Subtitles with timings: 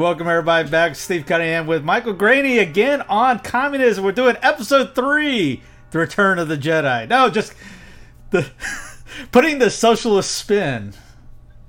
[0.00, 0.96] Welcome everybody back.
[0.96, 4.02] Steve Cunningham with Michael Graney again on communism.
[4.02, 7.06] We're doing episode three, The Return of the Jedi.
[7.06, 7.52] No, just
[8.30, 8.50] the
[9.30, 10.94] putting the socialist spin.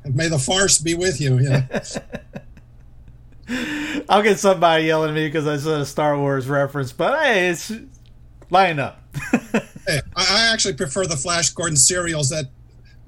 [0.05, 1.39] May the farce be with you.
[1.39, 1.83] Yeah.
[4.07, 7.49] I'll get somebody yelling at me because I said a Star Wars reference, but hey,
[7.49, 7.69] it's
[8.49, 9.03] line up.
[9.51, 12.45] hey, I, I actually prefer the Flash Gordon serials that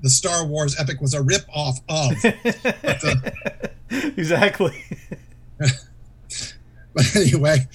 [0.03, 2.13] the Star Wars epic was a rip off of.
[2.25, 3.15] uh,
[4.17, 4.83] exactly.
[6.93, 7.65] but anyway,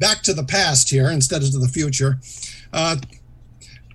[0.00, 2.18] back to the past here instead of to the future.
[2.72, 2.96] Uh,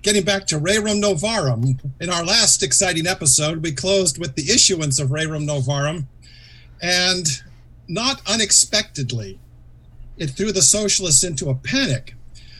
[0.02, 5.00] getting back to Rerum Novarum, in our last exciting episode, we closed with the issuance
[5.00, 6.06] of Rerum Novarum,
[6.80, 7.26] and
[7.88, 9.40] not unexpectedly,
[10.16, 12.14] it threw the socialists into a panic.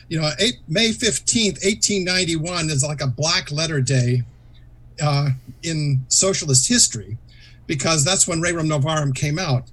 [0.09, 4.23] You know, eight, May 15th, 1891 is like a black letter day
[5.01, 5.29] uh,
[5.63, 7.17] in socialist history
[7.67, 9.63] because that's when Rerum Novarum came out.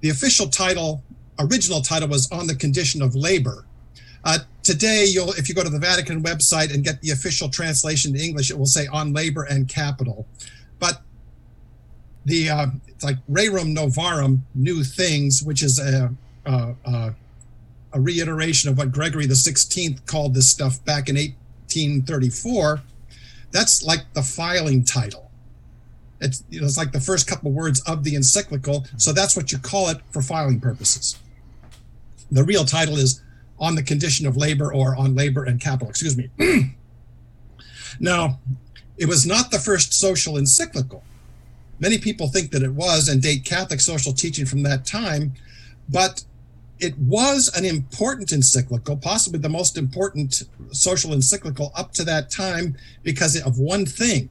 [0.00, 1.02] The official title,
[1.38, 3.64] original title, was On the Condition of Labor.
[4.24, 8.12] Uh, today, you'll if you go to the Vatican website and get the official translation
[8.12, 10.26] to English, it will say On Labor and Capital.
[10.78, 11.02] But
[12.24, 16.12] the uh, it's like Rerum Novarum, New Things, which is a,
[16.44, 17.14] a, a,
[17.92, 22.82] a reiteration of what Gregory the Sixteenth called this stuff back in 1834.
[23.56, 25.30] That's like the filing title.
[26.20, 29.50] It's, you know, it's like the first couple words of the encyclical, so that's what
[29.50, 31.18] you call it for filing purposes.
[32.30, 33.22] The real title is
[33.58, 36.28] on the condition of labor or on labor and capital, excuse me.
[37.98, 38.40] now,
[38.98, 41.02] it was not the first social encyclical.
[41.78, 45.32] Many people think that it was and date Catholic social teaching from that time,
[45.88, 46.24] but
[46.78, 50.42] it was an important encyclical, possibly the most important
[50.72, 54.28] social encyclical up to that time because of one thing.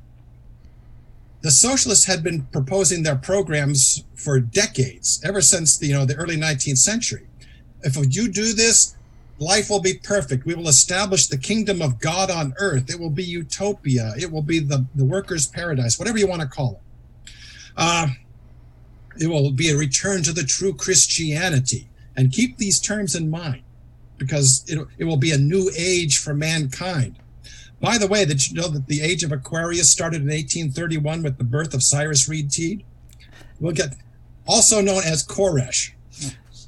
[1.42, 6.16] The socialists had been proposing their programs for decades, ever since the, you know the
[6.16, 7.28] early 19th century.
[7.84, 8.96] If you do this,
[9.38, 10.46] life will be perfect.
[10.46, 12.90] We will establish the kingdom of God on earth.
[12.90, 14.14] It will be utopia.
[14.18, 17.32] It will be the, the workers' paradise, whatever you want to call it.
[17.78, 18.08] Uh,
[19.20, 21.88] it will be a return to the true Christianity.
[22.18, 23.64] And keep these terms in mind
[24.18, 27.18] because it, it will be a new age for mankind.
[27.82, 31.38] By the way, did you know that the age of Aquarius started in 1831 with
[31.38, 32.84] the birth of Cyrus Reed Teed?
[33.60, 33.96] We'll get
[34.48, 35.92] also known as Koresh.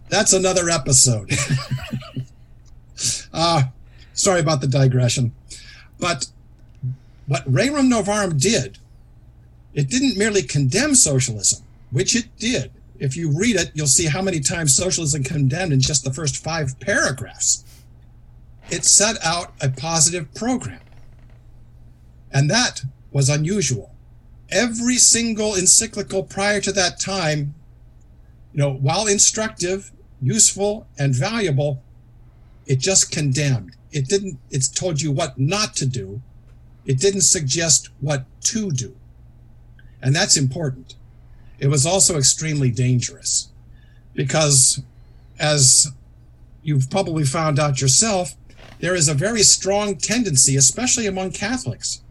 [0.09, 1.31] That's another episode.
[3.33, 3.63] uh,
[4.13, 5.33] sorry about the digression.
[5.99, 6.27] But
[7.27, 8.79] what Rerum Novarum did,
[9.73, 12.71] it didn't merely condemn socialism, which it did.
[12.99, 16.43] If you read it, you'll see how many times socialism condemned in just the first
[16.43, 17.63] five paragraphs.
[18.69, 20.81] It set out a positive program.
[22.31, 23.93] And that was unusual.
[24.49, 27.53] Every single encyclical prior to that time,
[28.53, 29.91] you know, while instructive,
[30.21, 31.81] useful, and valuable,
[32.65, 33.75] it just condemned.
[33.91, 36.21] It didn't, it told you what not to do.
[36.85, 38.95] It didn't suggest what to do.
[40.01, 40.95] And that's important.
[41.59, 43.49] It was also extremely dangerous
[44.13, 44.81] because,
[45.39, 45.91] as
[46.61, 48.35] you've probably found out yourself,
[48.79, 52.01] there is a very strong tendency, especially among Catholics,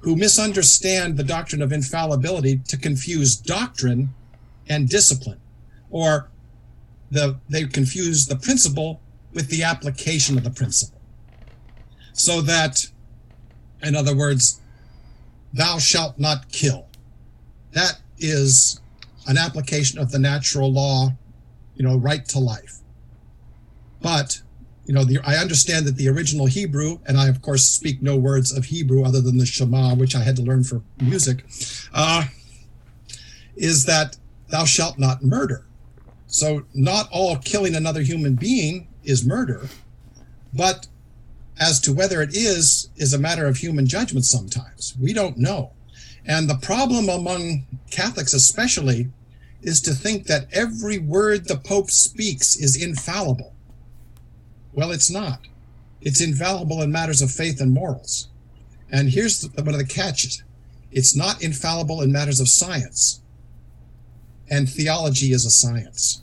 [0.00, 4.10] who misunderstand the doctrine of infallibility to confuse doctrine
[4.68, 5.40] and discipline,
[5.90, 6.28] or
[7.10, 9.00] the, they confuse the principle
[9.32, 11.00] with the application of the principle.
[12.12, 12.86] So that,
[13.82, 14.60] in other words,
[15.52, 16.86] thou shalt not kill.
[17.72, 18.80] That is
[19.26, 21.10] an application of the natural law,
[21.74, 22.78] you know, right to life.
[24.00, 24.40] But,
[24.86, 28.16] you know, the, I understand that the original Hebrew, and I, of course, speak no
[28.16, 31.44] words of Hebrew other than the Shema, which I had to learn for music,
[31.92, 32.24] uh,
[33.56, 34.16] is that
[34.48, 35.66] thou shalt not murder.
[36.26, 39.68] So, not all killing another human being is murder,
[40.52, 40.86] but
[41.58, 44.94] as to whether it is, is a matter of human judgment sometimes.
[45.00, 45.72] We don't know.
[46.26, 49.08] And the problem among Catholics, especially,
[49.62, 53.54] is to think that every word the Pope speaks is infallible.
[54.72, 55.40] Well, it's not.
[56.00, 58.28] It's infallible in matters of faith and morals.
[58.90, 60.42] And here's the, one of the catches
[60.90, 63.20] it's not infallible in matters of science.
[64.50, 66.22] And theology is a science.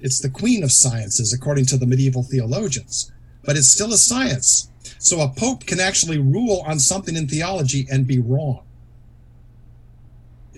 [0.00, 3.12] It's the queen of sciences, according to the medieval theologians,
[3.44, 4.68] but it's still a science.
[4.98, 8.63] So a pope can actually rule on something in theology and be wrong,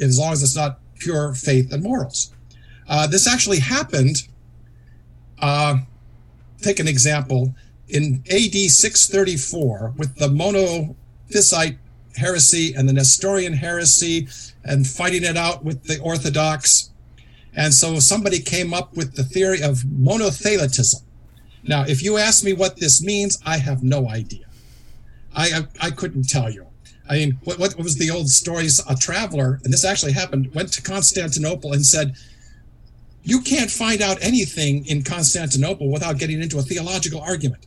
[0.01, 2.33] as long as it's not pure faith and morals.
[2.89, 4.29] Uh, this actually happened.
[5.39, 5.79] Uh,
[6.63, 7.55] take an example
[7.89, 11.79] in AD 634 with the monophysite
[12.17, 14.29] heresy and the Nestorian heresy
[14.65, 16.91] and fighting it out with the Orthodox.
[17.55, 21.03] And so somebody came up with the theory of monothelitism.
[21.63, 24.47] Now, if you ask me what this means, I have no idea.
[25.35, 25.47] I
[25.81, 26.67] I, I couldn't tell you.
[27.09, 28.81] I mean, what, what was the old stories?
[28.89, 32.17] A traveler, and this actually happened, went to Constantinople and said,
[33.23, 37.67] You can't find out anything in Constantinople without getting into a theological argument.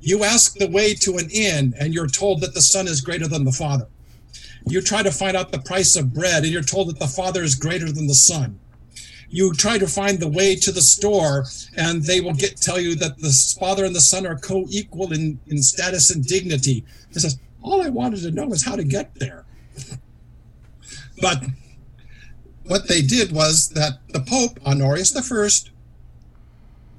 [0.00, 3.28] You ask the way to an inn, and you're told that the son is greater
[3.28, 3.86] than the father.
[4.66, 7.42] You try to find out the price of bread, and you're told that the father
[7.42, 8.58] is greater than the son
[9.32, 11.46] you try to find the way to the store
[11.76, 15.40] and they will get tell you that the father and the son are co-equal in,
[15.48, 19.14] in status and dignity it says all i wanted to know is how to get
[19.16, 19.44] there
[21.20, 21.44] but
[22.64, 25.70] what they did was that the pope honorius i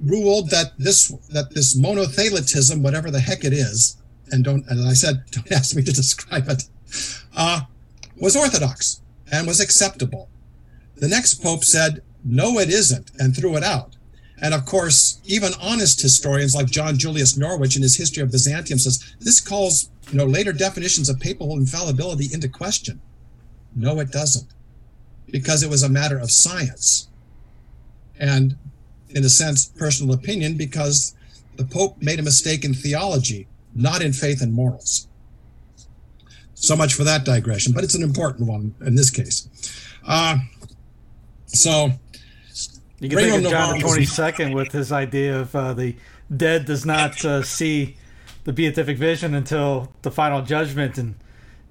[0.00, 3.96] ruled that this that this monothelitism whatever the heck it is
[4.30, 6.64] and don't as i said don't ask me to describe it
[7.36, 7.62] uh,
[8.20, 9.00] was orthodox
[9.32, 10.28] and was acceptable
[10.96, 13.96] the next pope said no, it isn't, and threw it out.
[14.40, 18.78] And of course, even honest historians like John Julius Norwich in his History of Byzantium
[18.78, 23.00] says this calls you know later definitions of papal infallibility into question.
[23.76, 24.48] No, it doesn't,
[25.30, 27.08] because it was a matter of science,
[28.18, 28.56] and
[29.08, 31.14] in a sense, personal opinion, because
[31.56, 35.08] the Pope made a mistake in theology, not in faith and morals.
[36.54, 39.48] So much for that digression, but it's an important one in this case.
[40.06, 40.38] Uh,
[41.46, 41.90] so
[43.00, 45.96] you can think of John the Twenty Second with his idea of uh, the
[46.36, 47.96] dead does not uh, see
[48.44, 51.16] the beatific vision until the final judgment, and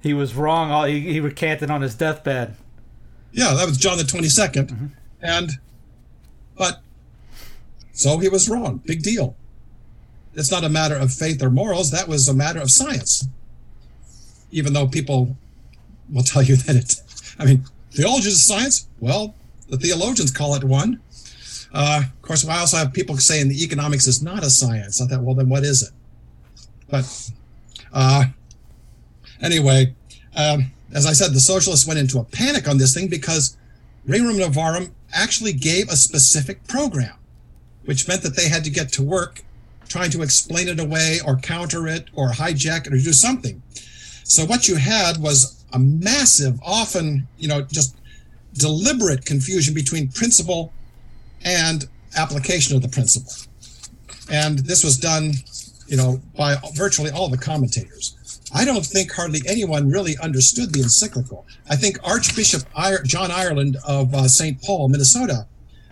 [0.02, 0.72] he was wrong.
[0.72, 2.56] All he, he recanted on his deathbed.
[3.32, 4.86] Yeah, that was John the 22nd mm-hmm.
[5.22, 5.52] and
[6.56, 6.82] but
[7.94, 8.82] so he was wrong.
[8.86, 9.36] Big deal.
[10.36, 11.92] It's not a matter of faith or morals.
[11.92, 13.28] That was a matter of science.
[14.52, 15.36] Even though people
[16.12, 16.96] will tell you that it,
[17.40, 18.88] I mean, theology is science.
[19.00, 19.36] Well,
[19.70, 21.00] the theologians call it one.
[21.74, 25.02] Uh, of course, I also have people saying the economics is not a science.
[25.02, 25.90] I thought, well, then what is it?
[26.94, 27.32] But
[27.92, 28.26] uh,
[29.42, 29.96] anyway,
[30.36, 33.58] um, as I said, the socialists went into a panic on this thing because
[34.08, 37.16] Rerum Novarum actually gave a specific program,
[37.86, 39.42] which meant that they had to get to work
[39.88, 43.64] trying to explain it away or counter it or hijack it or do something.
[44.24, 47.98] So what you had was a massive, often, you know, just
[48.54, 50.72] deliberate confusion between principle
[51.44, 51.86] and
[52.16, 53.34] application of the principle.
[54.32, 55.34] And this was done,
[55.88, 58.18] you know, by virtually all the commentators.
[58.54, 61.46] I don't think hardly anyone really understood the encyclical.
[61.70, 62.64] I think Archbishop
[63.06, 64.62] John Ireland of uh, St.
[64.62, 65.48] Paul, Minnesota,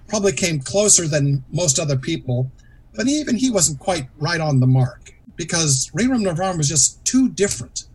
[0.08, 2.52] probably came closer than most other people,
[2.96, 7.30] but even he wasn't quite right on the mark because Rerum Novarum was just too
[7.30, 7.86] different.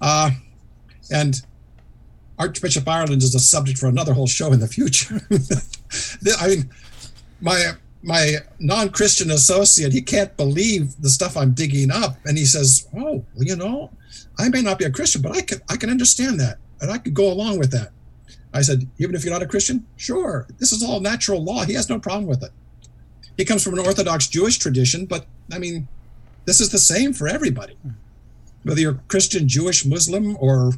[0.00, 0.30] Uh,
[1.12, 1.42] and
[2.38, 5.20] Archbishop Ireland is a subject for another whole show in the future.
[6.40, 6.70] I mean,
[7.40, 12.86] my my non-Christian associate, he can't believe the stuff I'm digging up, and he says,
[12.94, 13.90] "Oh, well, you know,
[14.38, 16.98] I may not be a Christian, but I can I can understand that, and I
[16.98, 17.92] could go along with that."
[18.52, 21.64] I said, "Even if you're not a Christian, sure, this is all natural law.
[21.64, 22.50] He has no problem with it.
[23.36, 25.88] He comes from an Orthodox Jewish tradition, but I mean,
[26.44, 27.76] this is the same for everybody,
[28.64, 30.72] whether you're Christian, Jewish, Muslim, or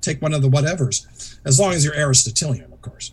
[0.00, 1.06] take one of the whatevers,
[1.44, 3.12] as long as you're Aristotelian, of course."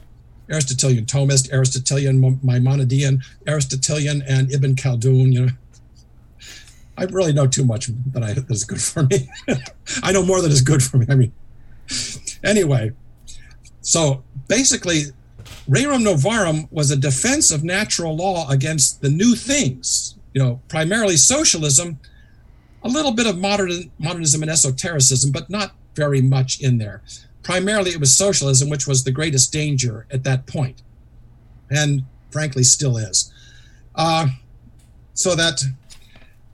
[0.49, 5.33] Aristotelian Thomist, Aristotelian Maimonidean, Aristotelian and Ibn Khaldun.
[5.33, 5.51] You know,
[6.97, 9.29] I really know too much that I that is good for me.
[10.03, 11.05] I know more than is good for me.
[11.09, 11.31] I mean,
[12.43, 12.91] anyway,
[13.81, 15.03] so basically,
[15.69, 20.15] Rerum Novarum was a defense of natural law against the new things.
[20.33, 21.99] You know, primarily socialism,
[22.83, 27.01] a little bit of modern modernism and esotericism, but not very much in there
[27.47, 30.81] primarily it was socialism, which was the greatest danger at that point,
[31.69, 33.31] and frankly still is.
[33.95, 34.27] Uh,
[35.13, 35.63] so that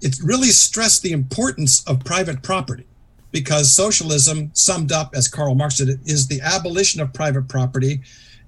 [0.02, 2.86] it really stressed the importance of private property
[3.32, 8.00] because socialism, summed up as Karl Marx did is the abolition of private property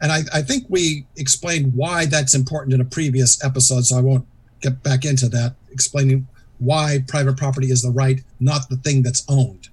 [0.01, 4.01] And I, I think we explained why that's important in a previous episode, so I
[4.01, 4.27] won't
[4.61, 6.27] get back into that, explaining
[6.59, 9.69] why private property is the right, not the thing that's owned.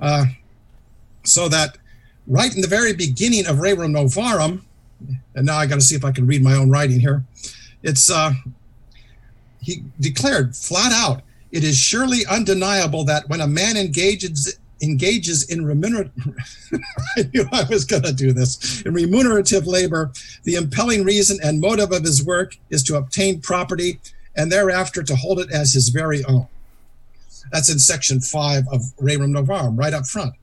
[0.00, 0.26] Uh,
[1.24, 1.76] so that
[2.28, 4.62] right in the very beginning of Rerum Novarum,
[5.34, 7.24] and now I got to see if I can read my own writing here.
[7.82, 8.32] It's uh,
[9.60, 15.64] he declared flat out, it is surely undeniable that when a man engages engages in
[15.64, 16.12] remunerative
[17.16, 18.82] I knew I was going to do this.
[18.82, 20.12] In remunerative labor
[20.44, 23.98] the impelling reason and motive of his work is to obtain property
[24.36, 26.46] and thereafter to hold it as his very own.
[27.50, 30.34] That's in section 5 of Rerum Novarum right up front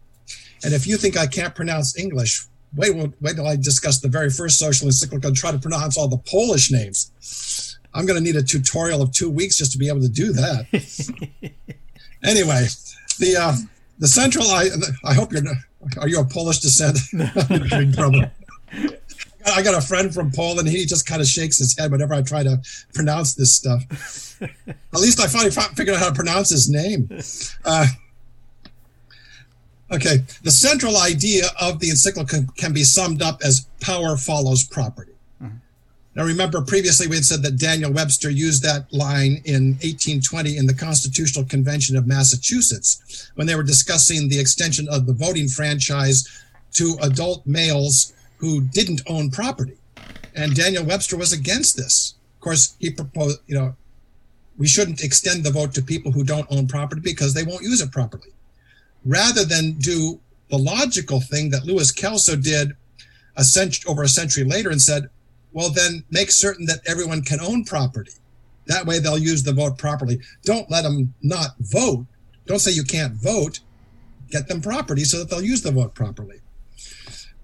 [0.66, 2.46] and if you think I can't pronounce English
[2.76, 6.08] wait wait till I discuss the very first social encyclical and try to pronounce all
[6.08, 9.88] the Polish names I'm going to need a tutorial of 2 weeks just to be
[9.88, 10.66] able to do that
[12.24, 12.68] anyway
[13.20, 13.56] the uh
[14.00, 14.70] the central I
[15.04, 15.44] I hope you're.
[16.00, 16.98] Are you a Polish descent?
[19.48, 20.68] I got a friend from Poland.
[20.68, 22.60] He just kind of shakes his head whenever I try to
[22.94, 23.84] pronounce this stuff.
[24.42, 27.08] At least I finally figured out how to pronounce his name.
[27.64, 27.86] Uh,
[29.92, 35.14] okay, the central idea of the encyclical can be summed up as power follows property.
[35.42, 35.58] Mm-hmm.
[36.16, 40.66] Now, remember, previously we had said that Daniel Webster used that line in 1820 in
[40.66, 46.44] the Constitutional Convention of Massachusetts when they were discussing the extension of the voting franchise
[46.74, 49.78] to adult males who didn't own property.
[50.36, 52.16] And Daniel Webster was against this.
[52.36, 53.76] Of course, he proposed, you know,
[54.58, 57.82] we shouldn't extend the vote to people who don't own property because they won't use
[57.82, 58.30] it properly.
[59.06, 60.20] Rather than do
[60.50, 62.72] the logical thing that Lewis Kelso did
[63.38, 63.46] a
[63.88, 65.10] over a century later and said,
[65.54, 68.12] well, then make certain that everyone can own property.
[68.68, 70.20] That way they'll use the vote properly.
[70.44, 72.06] Don't let them not vote.
[72.46, 73.60] Don't say you can't vote.
[74.30, 76.42] Get them property so that they'll use the vote properly.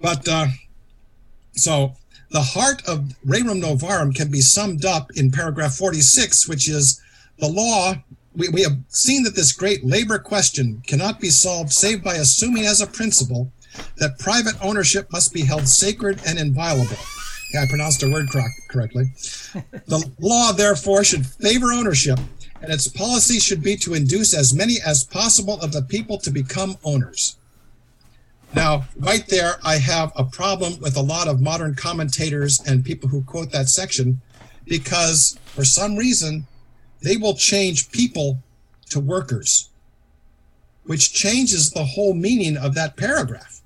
[0.01, 0.47] But uh,
[1.53, 1.93] so
[2.31, 7.01] the heart of Rerum Novarum can be summed up in paragraph 46, which is
[7.37, 7.93] the law.
[8.35, 12.65] We, we have seen that this great labor question cannot be solved save by assuming
[12.65, 13.51] as a principle
[13.97, 16.97] that private ownership must be held sacred and inviolable.
[17.53, 18.29] Yeah, I pronounced a word
[18.69, 19.05] correctly.
[19.87, 22.19] the law, therefore, should favor ownership,
[22.61, 26.31] and its policy should be to induce as many as possible of the people to
[26.31, 27.35] become owners.
[28.53, 33.09] Now, right there, I have a problem with a lot of modern commentators and people
[33.09, 34.21] who quote that section
[34.65, 36.47] because for some reason
[37.01, 38.39] they will change people
[38.89, 39.69] to workers,
[40.83, 43.61] which changes the whole meaning of that paragraph.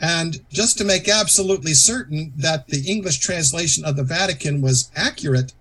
[0.00, 5.52] And just to make absolutely certain that the English translation of the Vatican was accurate,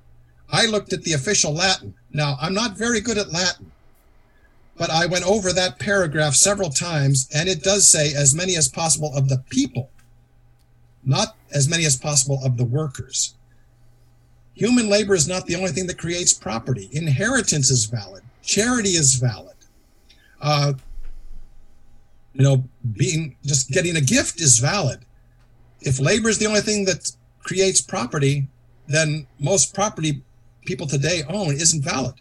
[0.51, 1.93] I looked at the official Latin.
[2.11, 3.71] Now, I'm not very good at Latin,
[4.77, 8.67] but I went over that paragraph several times, and it does say as many as
[8.67, 9.91] possible of the people,
[11.05, 13.35] not as many as possible of the workers.
[14.53, 16.89] Human labor is not the only thing that creates property.
[16.91, 18.23] Inheritance is valid.
[18.43, 19.55] Charity is valid.
[20.41, 20.73] Uh,
[22.33, 24.99] you know, being just getting a gift is valid.
[25.81, 28.47] If labor is the only thing that creates property,
[28.87, 30.21] then most property
[30.65, 32.15] people today own isn't valid.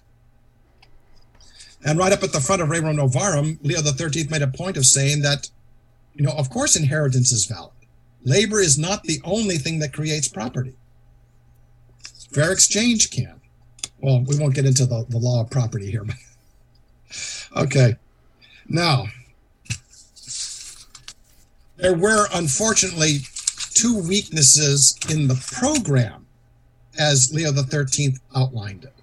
[1.84, 4.84] And right up at the front of Rerum Novarum, Leo XIII made a point of
[4.84, 5.50] saying that,
[6.14, 7.72] you know, of course inheritance is valid.
[8.24, 10.74] Labor is not the only thing that creates property.
[12.32, 13.40] Fair exchange can.
[14.00, 16.06] Well, we won't get into the, the law of property here.
[17.56, 17.96] okay.
[18.68, 19.06] Now,
[21.76, 23.18] there were unfortunately
[23.74, 26.26] two weaknesses in the program
[26.98, 28.94] as Leo XIII outlined it.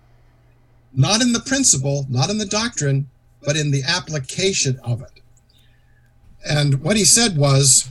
[0.93, 3.09] Not in the principle, not in the doctrine,
[3.43, 5.21] but in the application of it.
[6.47, 7.89] And what he said was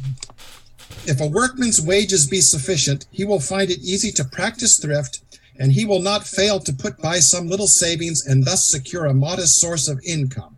[1.07, 5.21] if a workman's wages be sufficient, he will find it easy to practice thrift,
[5.59, 9.15] and he will not fail to put by some little savings and thus secure a
[9.15, 10.57] modest source of income.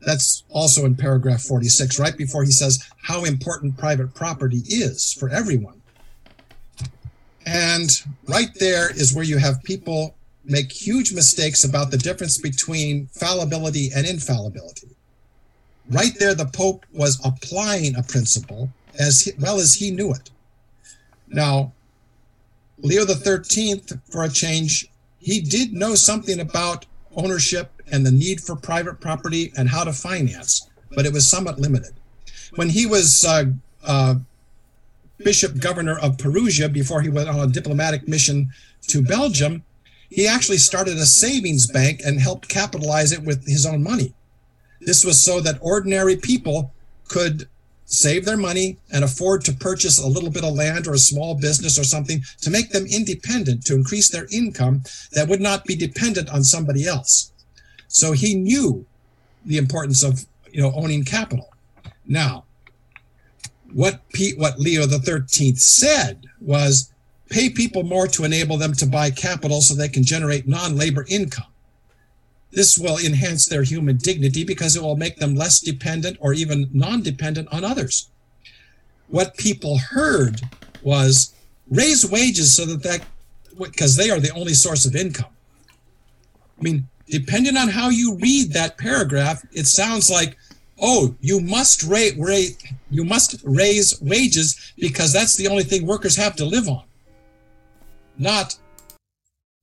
[0.00, 5.28] That's also in paragraph 46, right before he says how important private property is for
[5.28, 5.80] everyone.
[7.44, 7.90] And
[8.28, 13.90] right there is where you have people make huge mistakes about the difference between fallibility
[13.94, 14.88] and infallibility.
[15.90, 20.30] Right there, the Pope was applying a principle as well as he knew it.
[21.28, 21.72] Now,
[22.78, 28.56] Leo XIII, for a change, he did know something about ownership and the need for
[28.56, 31.94] private property and how to finance, but it was somewhat limited.
[32.56, 33.44] When he was uh,
[33.84, 34.16] uh,
[35.18, 38.50] Bishop Governor of Perugia before he went on a diplomatic mission
[38.88, 39.64] to Belgium,
[40.10, 44.14] he actually started a savings bank and helped capitalize it with his own money.
[44.80, 46.72] This was so that ordinary people
[47.08, 47.48] could
[47.86, 51.34] save their money and afford to purchase a little bit of land or a small
[51.34, 55.76] business or something to make them independent, to increase their income that would not be
[55.76, 57.32] dependent on somebody else.
[57.88, 58.84] So he knew
[59.44, 61.48] the importance of you know owning capital.
[62.06, 62.44] Now,
[63.72, 66.92] what Pete, what Leo the Thirteenth said was
[67.30, 71.46] pay people more to enable them to buy capital so they can generate non-labor income.
[72.52, 76.70] This will enhance their human dignity because it will make them less dependent or even
[76.72, 78.08] non-dependent on others.
[79.08, 80.40] What people heard
[80.82, 81.34] was
[81.70, 83.02] raise wages so that that
[83.58, 85.30] because they are the only source of income.
[86.58, 90.36] I mean, depending on how you read that paragraph, it sounds like,
[90.80, 96.16] oh, you must rate, rate you must raise wages because that's the only thing workers
[96.16, 96.84] have to live on.
[98.18, 98.56] Not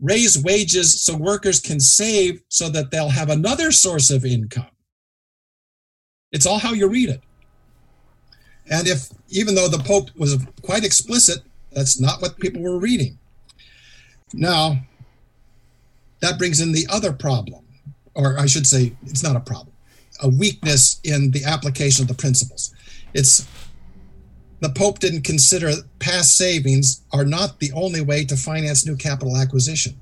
[0.03, 4.67] raise wages so workers can save so that they'll have another source of income.
[6.33, 7.21] It's all how you read it.
[8.69, 11.39] And if, even though the Pope was quite explicit,
[11.71, 13.17] that's not what people were reading.
[14.33, 14.77] Now,
[16.19, 17.65] that brings in the other problem,
[18.13, 19.73] or I should say, it's not a problem,
[20.21, 22.73] a weakness in the application of the principles.
[23.13, 23.47] It's
[24.63, 29.37] the Pope didn't consider past savings are not the only way to finance new capital
[29.37, 29.99] acquisition.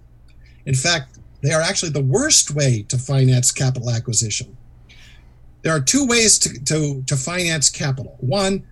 [0.65, 4.55] In fact, they are actually the worst way to finance capital acquisition.
[5.63, 8.15] There are two ways to, to, to finance capital.
[8.19, 8.65] One,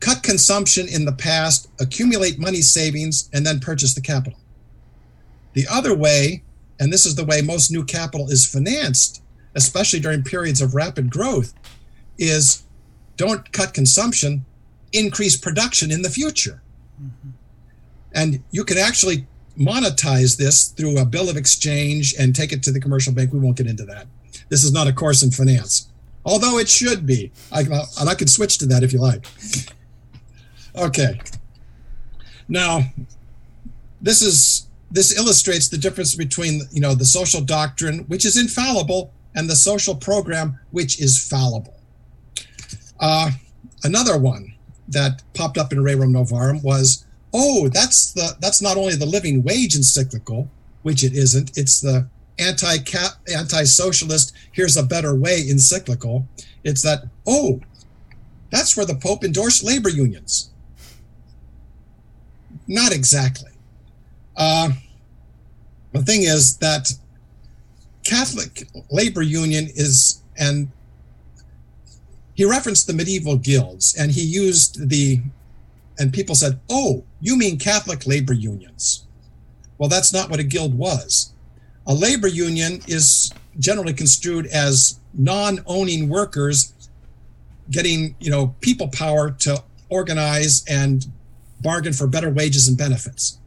[0.00, 4.38] cut consumption in the past, accumulate money savings, and then purchase the capital.
[5.54, 6.42] The other way
[6.80, 9.22] and this is the way most new capital is financed,
[9.54, 11.52] especially during periods of rapid growth,
[12.18, 12.62] is
[13.16, 14.46] don't cut consumption,
[14.92, 16.62] increase production in the future.
[17.00, 17.30] Mm-hmm.
[18.12, 19.26] And you can actually
[19.58, 23.32] monetize this through a bill of exchange and take it to the commercial bank.
[23.32, 24.06] We won't get into that.
[24.48, 25.88] This is not a course in finance,
[26.24, 27.30] although it should be.
[27.52, 29.26] I, and I can switch to that if you like.
[30.76, 31.20] Okay.
[32.48, 32.82] Now,
[34.00, 39.12] this is this illustrates the difference between you know the social doctrine which is infallible
[39.34, 41.74] and the social program which is fallible
[42.98, 43.30] uh,
[43.84, 44.49] another one
[44.90, 49.42] that popped up in rerum novarum was oh that's the that's not only the living
[49.42, 50.48] wage encyclical
[50.82, 52.06] which it isn't it's the
[52.40, 52.76] anti
[53.32, 56.26] anti-socialist here's a better way encyclical.
[56.64, 57.60] It's that oh
[58.50, 60.50] that's where the pope endorsed labor unions.
[62.66, 63.52] Not exactly.
[64.36, 64.70] Uh,
[65.92, 66.92] the thing is that
[68.04, 70.68] Catholic labor union is, and
[72.40, 75.20] he referenced the medieval guilds, and he used the,
[75.98, 79.04] and people said, "Oh, you mean Catholic labor unions?"
[79.76, 81.32] Well, that's not what a guild was.
[81.86, 86.72] A labor union is generally construed as non-owning workers
[87.70, 91.06] getting, you know, people power to organize and
[91.60, 93.38] bargain for better wages and benefits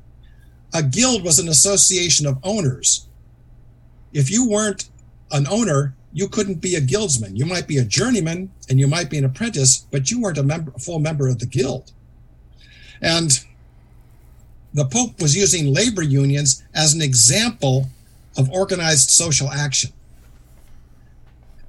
[0.73, 3.07] a guild was an association of owners.
[4.11, 4.89] If you weren't
[5.31, 7.35] an owner, you couldn't be a guildsman.
[7.35, 10.43] You might be a journeyman and you might be an apprentice, but you weren't a
[10.43, 11.91] member, full member of the guild.
[13.01, 13.43] And
[14.73, 17.87] the Pope was using labor unions as an example
[18.37, 19.91] of organized social action,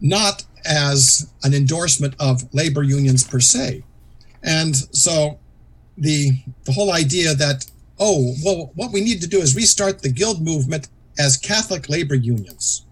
[0.01, 3.83] not as an endorsement of labor unions per se.
[4.43, 5.39] And so
[5.97, 6.33] the
[6.65, 7.67] the whole idea that
[7.99, 12.17] oh, well, what we need to do is restart the guild movement as Catholic labor
[12.17, 12.85] unions,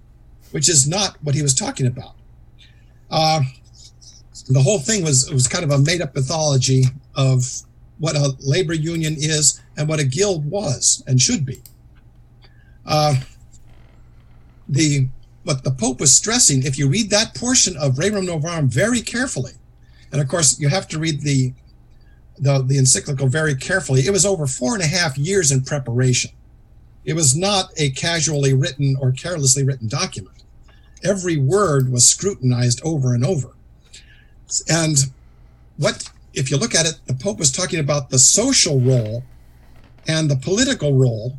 [0.52, 2.14] which is not what he was talking about.
[3.10, 3.40] Uh,
[4.48, 6.84] the whole thing was was kind of a made up mythology
[7.14, 7.62] of
[7.98, 11.60] what a labor union is and what a guild was and should be.
[12.86, 13.16] Uh,
[14.68, 15.08] the
[15.44, 19.52] what the Pope was stressing, if you read that portion of Rerum Novarum very carefully,
[20.12, 21.52] and of course you have to read the
[22.38, 24.00] the, the encyclical very carefully.
[24.02, 26.32] It was over four and a half years in preparation.
[27.04, 30.41] It was not a casually written or carelessly written document.
[31.04, 33.50] Every word was scrutinized over and over.
[34.68, 34.98] And
[35.76, 39.24] what, if you look at it, the Pope was talking about the social role
[40.06, 41.38] and the political role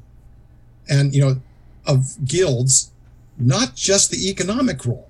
[0.89, 1.41] and, you know,
[1.85, 2.91] of guilds,
[3.37, 5.09] not just the economic role.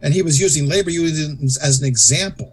[0.00, 2.52] And he was using labor unions as an example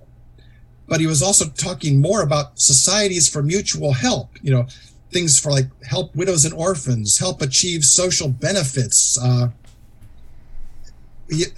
[0.89, 4.65] but he was also talking more about societies for mutual help, you know,
[5.11, 9.17] things for like help widows and orphans, help achieve social benefits.
[9.21, 9.49] Uh,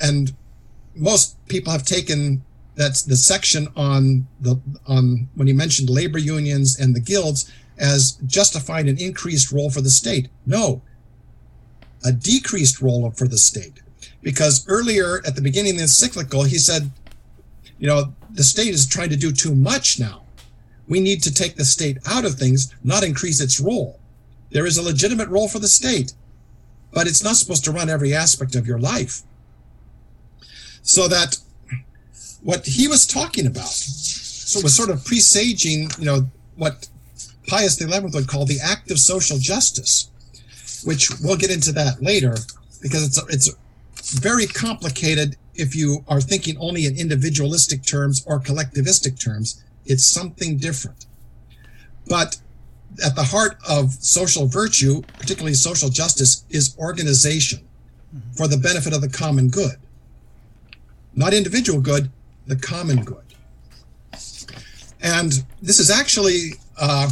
[0.01, 0.34] and
[0.95, 2.43] most people have taken
[2.75, 8.13] that's the section on the on when he mentioned labor unions and the guilds as
[8.25, 10.29] justifying an increased role for the state.
[10.45, 10.81] No,
[12.03, 13.81] a decreased role for the state.
[14.21, 16.91] Because earlier at the beginning of the encyclical, he said
[17.81, 20.21] you know, the state is trying to do too much now.
[20.88, 23.99] We need to take the state out of things, not increase its role.
[24.51, 26.13] There is a legitimate role for the state,
[26.93, 29.23] but it's not supposed to run every aspect of your life.
[30.84, 31.38] So that
[32.41, 36.89] what he was talking about so was sort of presaging, you know, what
[37.48, 40.10] Pius XI would call the act of social justice,
[40.84, 42.36] which we'll get into that later
[42.82, 49.24] because it's it's very complicated if you are thinking only in individualistic terms or collectivistic
[49.24, 49.63] terms.
[49.86, 51.06] It's something different.
[52.08, 52.38] But
[53.04, 57.67] at the heart of social virtue, particularly social justice, is organization
[58.36, 59.76] for the benefit of the common good.
[61.15, 62.10] Not individual good,
[62.47, 63.24] the common good.
[65.02, 67.10] And this is actually, uh,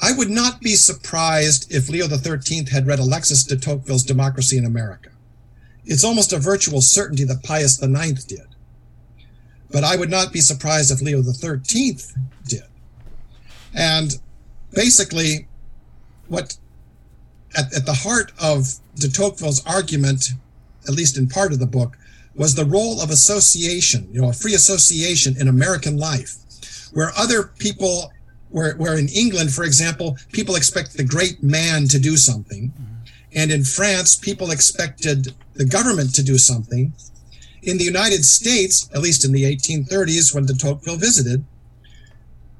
[0.00, 4.64] I would not be surprised if Leo XIII had read Alexis de Tocqueville's Democracy in
[4.64, 5.10] America.
[5.84, 8.46] It's almost a virtual certainty that Pius IX did.
[9.70, 11.98] But I would not be surprised if Leo XIII
[12.46, 12.64] did.
[13.74, 14.18] And
[14.72, 15.48] basically,
[16.28, 16.56] what
[17.56, 20.30] at, at the heart of de Tocqueville's argument,
[20.86, 21.96] at least in part of the book,
[22.34, 26.36] was the role of association, you know, a free association in American life,
[26.92, 28.12] where other people,
[28.50, 32.68] where, where in England, for example, people expect the great man to do something.
[32.68, 32.92] Mm-hmm.
[33.34, 36.92] And in France, people expected the government to do something.
[37.62, 41.44] In the United States, at least in the 1830s, when de Tocqueville visited,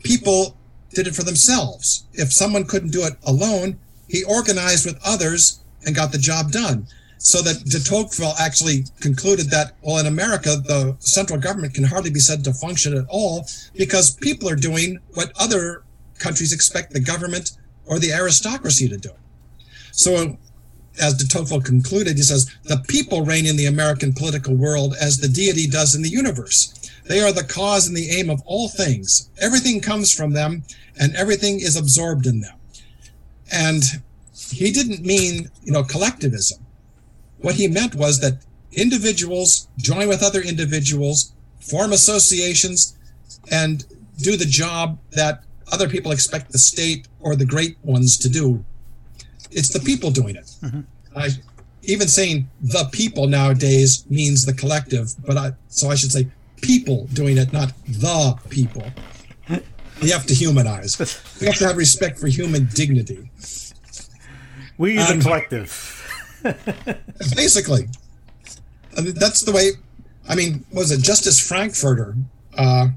[0.02, 0.56] people
[0.90, 2.04] did it for themselves.
[2.12, 6.86] If someone couldn't do it alone, he organized with others and got the job done.
[7.24, 12.10] So that de Tocqueville actually concluded that, well, in America, the central government can hardly
[12.10, 15.84] be said to function at all because people are doing what other
[16.18, 17.52] countries expect the government
[17.86, 19.10] or the aristocracy to do.
[19.92, 20.36] So,
[21.00, 25.18] as de Tocqueville concluded, he says, the people reign in the American political world as
[25.18, 26.90] the deity does in the universe.
[27.06, 29.30] They are the cause and the aim of all things.
[29.40, 30.64] Everything comes from them
[31.00, 32.58] and everything is absorbed in them.
[33.52, 33.84] And
[34.50, 36.58] he didn't mean, you know, collectivism.
[37.42, 38.38] What he meant was that
[38.72, 42.96] individuals join with other individuals, form associations,
[43.50, 43.84] and
[44.18, 48.64] do the job that other people expect the state or the great ones to do.
[49.50, 50.50] It's the people doing it.
[51.16, 51.30] I,
[51.82, 56.28] even saying the people nowadays means the collective, but I, so I should say
[56.62, 58.84] people doing it, not the people.
[60.00, 60.98] You have to humanize.
[61.40, 63.30] You have to have respect for human dignity.
[64.78, 66.01] We the Um, collective.
[67.34, 67.88] Basically,
[68.96, 69.70] I mean, that's the way.
[70.28, 72.14] I mean, was it Justice Frankfurter
[72.56, 72.88] uh,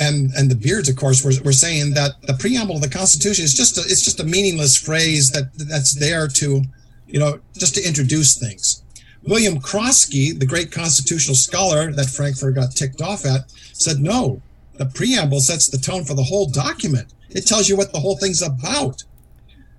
[0.00, 3.44] and and the Beards, of course, were, were saying that the preamble of the Constitution
[3.44, 6.62] is just a, it's just a meaningless phrase that that's there to,
[7.06, 8.82] you know, just to introduce things.
[9.24, 14.42] William Crosskey, the great constitutional scholar that Frankfurter got ticked off at, said no.
[14.78, 17.12] The preamble sets the tone for the whole document.
[17.30, 19.04] It tells you what the whole thing's about.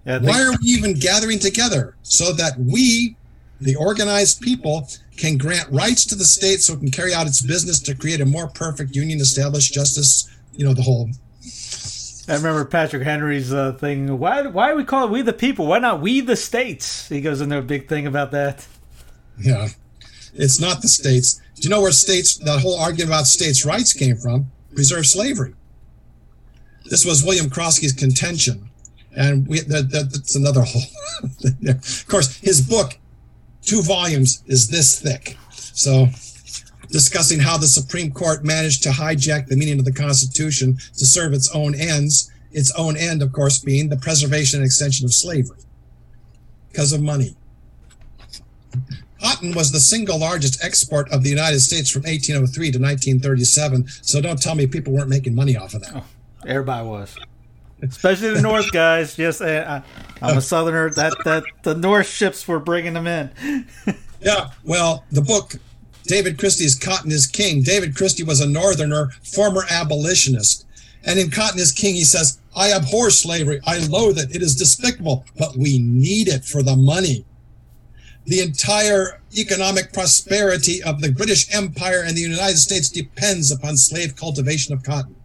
[0.05, 1.95] Yeah, Why are we even gathering together?
[2.03, 3.15] So that we,
[3.61, 7.41] the organized people, can grant rights to the state so it can carry out its
[7.41, 11.09] business to create a more perfect union, establish justice, you know, the whole.
[12.27, 14.17] I remember Patrick Henry's uh, thing.
[14.17, 14.47] Why?
[14.47, 15.67] Why do we call it "We the People"?
[15.67, 17.09] Why not "We the States"?
[17.09, 18.65] He goes into a big thing about that.
[19.37, 19.67] Yeah.
[20.33, 21.41] It's not the states.
[21.55, 24.51] Do you know where states, that whole argument about states' rights came from?
[24.73, 25.53] Preserve slavery.
[26.85, 28.69] This was William Crosskey's contention.
[29.15, 30.81] And we, that, that, that's another whole.
[31.67, 32.97] of course, his book,
[33.61, 35.37] two volumes, is this thick.
[35.51, 36.07] So,
[36.89, 41.33] discussing how the Supreme Court managed to hijack the meaning of the Constitution to serve
[41.33, 45.57] its own ends, its own end, of course, being the preservation and extension of slavery
[46.71, 47.35] because of money.
[49.21, 53.87] Cotton was the single largest export of the United States from 1803 to 1937.
[54.01, 55.95] So don't tell me people weren't making money off of that.
[55.95, 56.03] Oh,
[56.45, 57.17] everybody was,
[57.83, 59.17] especially the North guys.
[59.17, 59.83] Yes, I, I,
[60.21, 60.89] I'm a Southerner.
[60.91, 63.67] That that the North ships were bringing them in.
[64.23, 65.55] Yeah, well, the book,
[66.05, 67.61] David Christy's Cotton is King.
[67.61, 70.65] David Christy was a Northerner, former abolitionist.
[71.05, 73.59] And in Cotton is King, he says, I abhor slavery.
[73.65, 74.33] I loathe it.
[74.33, 77.25] It is despicable, but we need it for the money.
[78.25, 84.15] The entire economic prosperity of the British Empire and the United States depends upon slave
[84.15, 85.15] cultivation of cotton.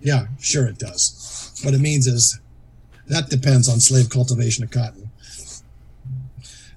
[0.00, 1.60] Yeah, sure it does.
[1.64, 2.40] What it means is
[3.08, 5.10] that depends on slave cultivation of cotton.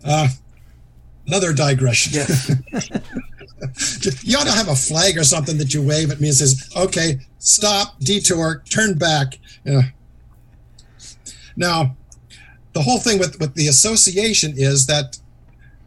[0.03, 0.27] Uh,
[1.27, 2.13] another digression.
[2.13, 2.49] Yes.
[4.23, 6.71] you ought to have a flag or something that you wave at me and says,
[6.75, 9.37] okay, stop, detour, turn back.
[9.63, 9.81] You know.
[11.55, 11.95] Now,
[12.73, 15.17] the whole thing with, with the association is that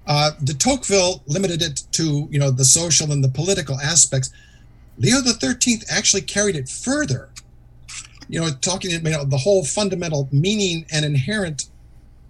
[0.07, 4.29] Uh, de Tocqueville limited it to you know the social and the political aspects.
[4.99, 7.31] Leo Thirteenth actually carried it further.
[8.29, 11.69] You know, talking you know the whole fundamental meaning and inherent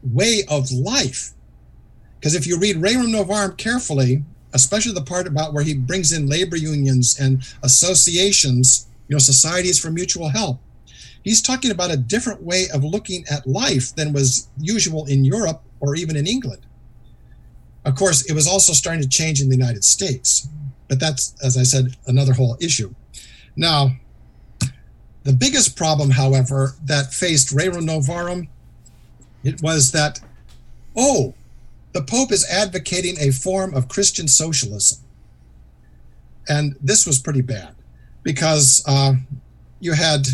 [0.02, 1.32] way of life.
[2.18, 6.26] Because if you read Rerum Novarum carefully, especially the part about where he brings in
[6.26, 10.58] labor unions and associations, you know, societies for mutual help,
[11.22, 15.62] he's talking about a different way of looking at life than was usual in Europe
[15.80, 16.64] or even in England.
[17.84, 20.48] Of course, it was also starting to change in the United States,
[20.88, 22.94] but that's, as I said, another whole issue.
[23.56, 23.96] Now,
[25.22, 28.48] the biggest problem, however, that faced Rerum Novarum,
[29.42, 30.20] it was that,
[30.96, 31.34] oh,
[31.92, 34.98] the Pope is advocating a form of Christian socialism.
[36.48, 37.74] And this was pretty bad
[38.22, 39.14] because uh,
[39.80, 40.26] you had,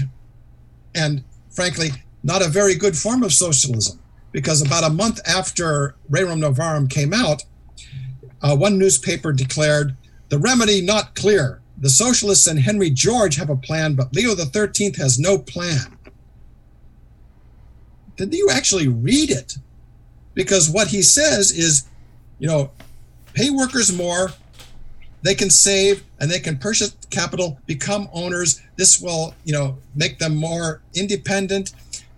[0.94, 1.90] and frankly,
[2.22, 4.00] not a very good form of socialism
[4.32, 7.44] because about a month after Rerum Novarum came out,
[8.42, 9.96] uh, one newspaper declared
[10.30, 11.60] the remedy not clear.
[11.78, 15.96] The socialists and Henry George have a plan, but Leo XIII has no plan.
[18.16, 19.56] Did you actually read it?
[20.34, 21.86] Because what he says is,
[22.38, 22.70] you know,
[23.34, 24.30] pay workers more,
[25.22, 28.60] they can save and they can purchase capital, become owners.
[28.76, 31.72] This will, you know, make them more independent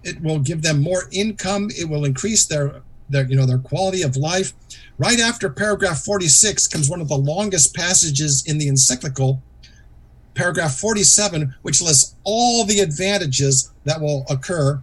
[0.04, 1.70] it will give them more income.
[1.70, 4.52] It will increase their their you know their quality of life.
[4.98, 9.42] Right after paragraph 46 comes one of the longest passages in the encyclical,
[10.34, 14.82] paragraph 47, which lists all the advantages that will occur,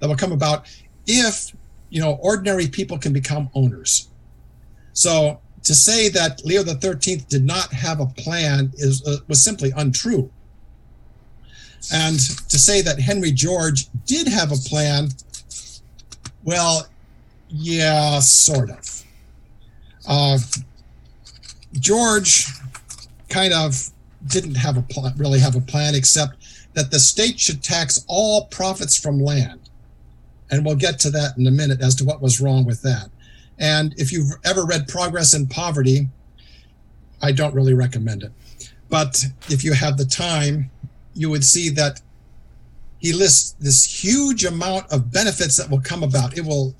[0.00, 0.66] that will come about
[1.06, 1.54] if
[1.90, 4.08] you know ordinary people can become owners.
[4.92, 9.72] So to say that Leo XIII did not have a plan is uh, was simply
[9.76, 10.30] untrue.
[11.92, 15.08] And to say that Henry George did have a plan,
[16.44, 16.86] well,
[17.52, 19.04] yeah, sort of.
[20.08, 20.38] Uh,
[21.74, 22.46] George
[23.28, 23.88] kind of
[24.26, 26.36] didn't have a plan, really have a plan, except
[26.74, 29.60] that the state should tax all profits from land.
[30.50, 33.10] And we'll get to that in a minute as to what was wrong with that.
[33.58, 36.08] And if you've ever read Progress and Poverty,
[37.22, 38.32] I don't really recommend it.
[38.88, 40.70] But if you have the time,
[41.14, 42.00] you would see that
[42.98, 46.36] he lists this huge amount of benefits that will come about.
[46.36, 46.74] It will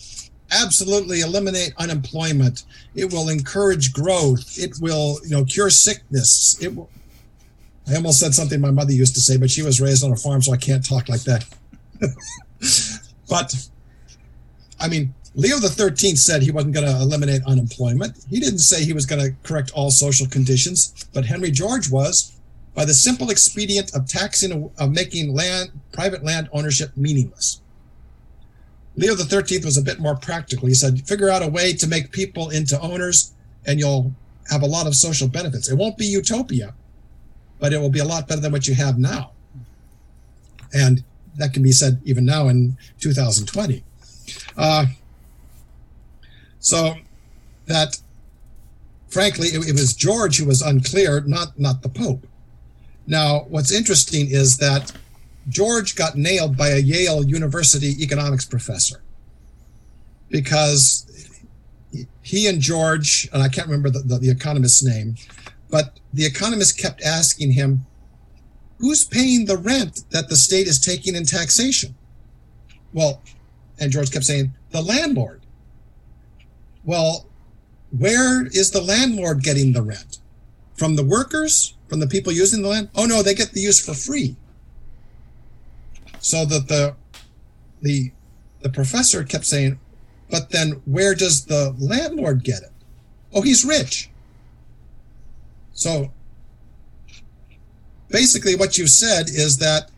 [0.53, 2.65] absolutely eliminate unemployment.
[2.95, 4.59] It will encourage growth.
[4.59, 6.59] It will, you know, cure sickness.
[6.61, 6.89] It will.
[7.89, 10.17] I almost said something my mother used to say, but she was raised on a
[10.17, 11.45] farm, so I can't talk like that.
[13.29, 13.55] but,
[14.79, 18.25] I mean, Leo the Thirteenth said he wasn't going to eliminate unemployment.
[18.29, 22.37] He didn't say he was going to correct all social conditions, but Henry George was
[22.75, 27.62] by the simple expedient of taxing of making land private land ownership meaningless.
[28.97, 30.69] Leo XIII was a bit more practical.
[30.69, 33.33] He said, figure out a way to make people into owners
[33.67, 34.13] and you'll
[34.51, 35.71] have a lot of social benefits.
[35.71, 36.75] It won't be utopia,
[37.59, 39.33] but it will be a lot better than what you have now.
[40.75, 41.05] And
[41.37, 43.83] that can be said even now in 2020.
[44.57, 44.87] Uh,
[46.59, 46.95] so
[47.67, 48.01] that,
[49.09, 52.27] frankly, it, it was George who was unclear, not not the Pope.
[53.07, 54.93] Now, what's interesting is that
[55.49, 59.03] George got nailed by a Yale University economics professor
[60.29, 61.07] because
[62.23, 65.17] he and George, and I can't remember the, the, the, economist's name,
[65.71, 67.87] but the economist kept asking him,
[68.79, 71.95] Who's paying the rent that the state is taking in taxation?
[72.93, 73.23] Well,
[73.79, 75.43] and George kept saying, The landlord.
[76.85, 77.27] Well,
[77.97, 80.19] where is the landlord getting the rent?
[80.77, 82.89] From the workers from the people using the land?
[82.95, 84.35] Oh no, they get the use for free.
[86.23, 86.95] So that the
[87.83, 88.13] the
[88.61, 89.79] the professor kept saying,
[90.31, 92.71] but then where does the landlord get it?
[93.35, 94.09] Oh, he's rich.
[95.75, 96.13] So
[98.09, 99.91] basically what you said is that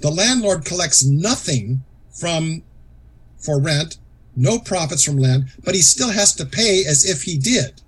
[0.00, 2.62] the landlord collects nothing from
[3.38, 3.98] for rent,
[4.34, 7.82] no profits from land, but he still has to pay as if he did.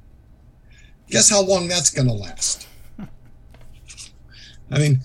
[1.09, 2.69] Guess how long that's going to last?
[4.71, 5.01] I mean,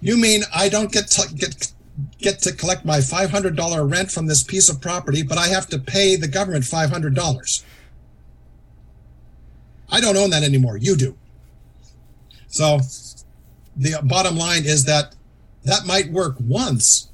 [0.00, 1.72] you mean I don't get to get
[2.18, 5.48] get to collect my five hundred dollar rent from this piece of property, but I
[5.48, 7.64] have to pay the government five hundred dollars.
[9.90, 10.76] I don't own that anymore.
[10.76, 11.16] You do.
[12.48, 12.80] So
[13.76, 15.14] the bottom line is that
[15.64, 17.08] that might work once,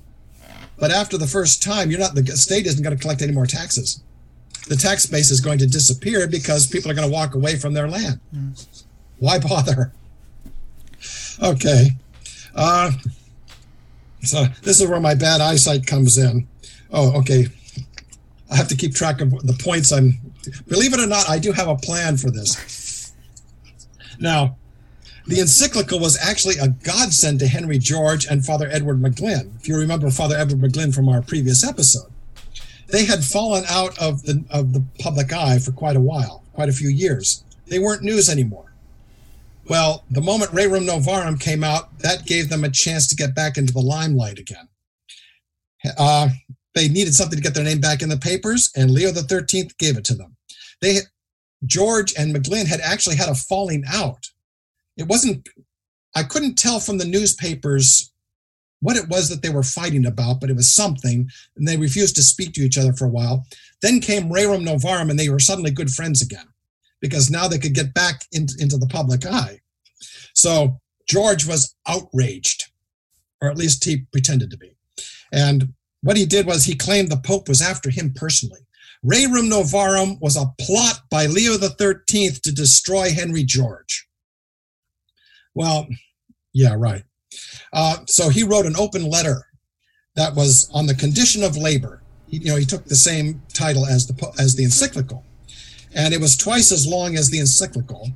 [0.78, 3.46] but after the first time, you're not the state isn't going to collect any more
[3.46, 4.02] taxes.
[4.68, 7.74] The tax base is going to disappear because people are going to walk away from
[7.74, 8.20] their land.
[8.34, 8.84] Mm.
[9.18, 9.92] Why bother?
[11.42, 11.90] Okay.
[12.54, 12.92] Uh,
[14.22, 16.46] so this is where my bad eyesight comes in.
[16.92, 17.46] Oh, okay.
[18.50, 20.20] I have to keep track of the points I'm
[20.68, 23.12] believe it or not, I do have a plan for this.
[24.18, 24.56] Now,
[25.26, 29.54] the encyclical was actually a godsend to Henry George and Father Edward McGlynn.
[29.60, 32.10] If you remember Father Edward McGlynn from our previous episode,
[32.88, 36.68] they had fallen out of the of the public eye for quite a while, quite
[36.68, 37.44] a few years.
[37.66, 38.71] They weren't news anymore.
[39.72, 43.56] Well, the moment Rerum Novarum came out, that gave them a chance to get back
[43.56, 44.68] into the limelight again.
[45.96, 46.28] Uh,
[46.74, 49.78] they needed something to get their name back in the papers, and Leo the Thirteenth
[49.78, 50.36] gave it to them.
[50.82, 50.98] They
[51.64, 54.26] George and McGlynn had actually had a falling out
[54.98, 55.48] it wasn't
[56.14, 58.12] i couldn't tell from the newspapers
[58.80, 62.14] what it was that they were fighting about but it was something and they refused
[62.16, 63.46] to speak to each other for a while
[63.80, 66.46] then came rerum novarum and they were suddenly good friends again
[67.00, 69.61] because now they could get back in, into the public eye
[70.34, 72.70] so george was outraged
[73.40, 74.72] or at least he pretended to be
[75.32, 78.60] and what he did was he claimed the pope was after him personally
[79.04, 84.06] rerum novarum was a plot by leo xiii to destroy henry george
[85.54, 85.86] well,
[86.52, 87.02] yeah, right.
[87.72, 89.46] Uh, so he wrote an open letter
[90.16, 92.02] that was on the condition of labor.
[92.28, 95.24] He, you know, he took the same title as the as the encyclical,
[95.94, 98.10] and it was twice as long as the encyclical.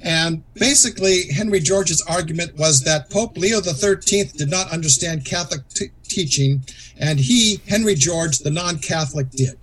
[0.00, 5.90] And basically, Henry George's argument was that Pope Leo XIII did not understand Catholic t-
[6.04, 6.62] teaching,
[6.98, 9.58] and he, Henry George, the non-Catholic, did.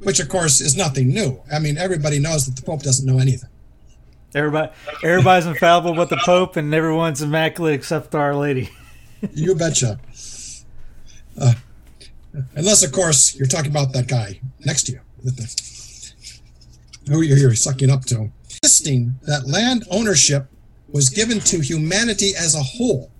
[0.00, 1.40] Which, of course, is nothing new.
[1.52, 3.50] I mean, everybody knows that the Pope doesn't know anything.
[4.34, 8.70] Everybody, everybody's infallible but the Pope, and everyone's immaculate except Our Lady.
[9.34, 9.98] you betcha.
[11.40, 11.54] Uh,
[12.54, 15.00] unless, of course, you're talking about that guy next to you.
[17.08, 18.30] Who you're, you're sucking up to.
[18.62, 20.46] Insisting that land ownership
[20.88, 23.10] was given to humanity as a whole.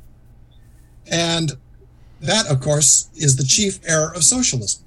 [1.10, 1.52] And
[2.20, 4.84] that, of course, is the chief error of socialism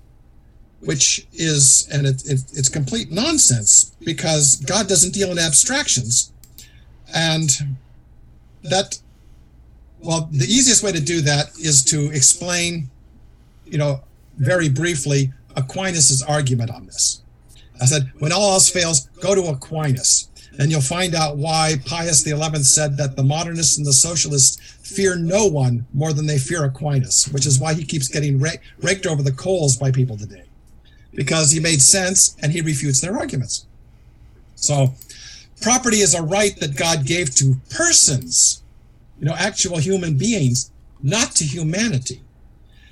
[0.82, 6.34] which is, and it, it, it's complete nonsense because God doesn't deal in abstractions.
[7.14, 7.78] And
[8.64, 9.00] that,
[10.00, 12.90] well, the easiest way to do that is to explain,
[13.66, 14.02] you know,
[14.38, 17.22] very briefly Aquinas's argument on this.
[17.80, 20.30] I said, when all else fails, go to Aquinas.
[20.60, 25.16] And you'll find out why Pius XI said that the modernists and the socialists fear
[25.16, 29.24] no one more than they fear Aquinas, which is why he keeps getting raked over
[29.24, 30.44] the coals by people today
[31.14, 33.66] because he made sense and he refutes their arguments.
[34.56, 34.94] So,
[35.62, 38.64] property is a right that God gave to persons,
[39.20, 42.22] you know, actual human beings, not to humanity.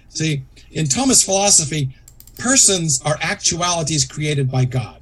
[0.10, 1.95] See, in Thomas' philosophy,
[2.38, 4.98] persons are actualities created by God.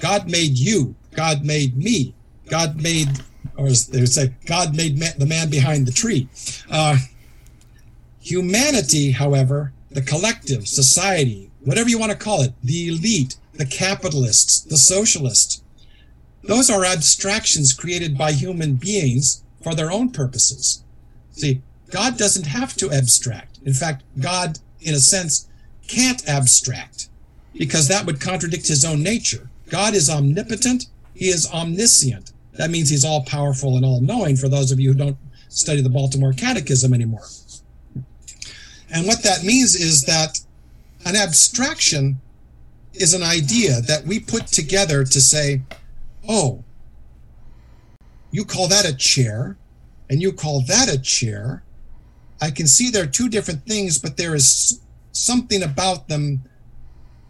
[0.00, 2.14] God made you, God made me,
[2.48, 3.08] God made,
[3.56, 6.28] or they would say, God made man, the man behind the tree.
[6.70, 6.96] Uh,
[8.20, 14.60] humanity, however, the collective, society, whatever you want to call it, the elite, the capitalists,
[14.60, 15.62] the socialists.
[16.44, 20.82] Those are abstractions created by human beings for their own purposes.
[21.32, 23.58] See, God doesn't have to abstract.
[23.64, 25.48] In fact, God, in a sense,
[25.86, 27.08] can't abstract
[27.52, 29.50] because that would contradict his own nature.
[29.68, 30.86] God is omnipotent,
[31.22, 32.32] he is omniscient.
[32.54, 35.16] That means he's all powerful and all knowing for those of you who don't
[35.50, 37.28] study the Baltimore Catechism anymore.
[38.92, 40.40] And what that means is that
[41.06, 42.20] an abstraction
[42.94, 45.62] is an idea that we put together to say,
[46.28, 46.64] oh,
[48.32, 49.56] you call that a chair,
[50.10, 51.62] and you call that a chair.
[52.40, 54.80] I can see they're two different things, but there is
[55.12, 56.42] something about them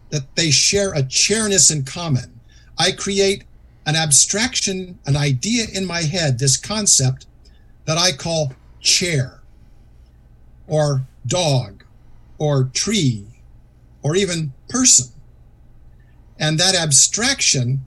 [0.09, 2.39] that they share a chairness in common.
[2.79, 3.43] I create
[3.85, 7.25] an abstraction, an idea in my head, this concept
[7.85, 9.41] that I call chair
[10.67, 11.83] or dog
[12.37, 13.25] or tree
[14.01, 15.11] or even person.
[16.39, 17.85] And that abstraction,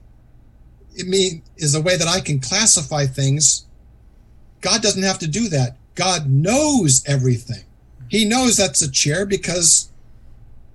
[0.95, 3.65] it mean, is a way that I can classify things.
[4.61, 5.77] God doesn't have to do that.
[5.95, 7.63] God knows everything.
[8.09, 9.91] He knows that's a chair because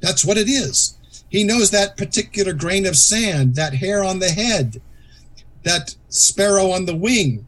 [0.00, 0.98] that's what it is.
[1.28, 4.82] He knows that particular grain of sand, that hair on the head,
[5.64, 7.46] that sparrow on the wing.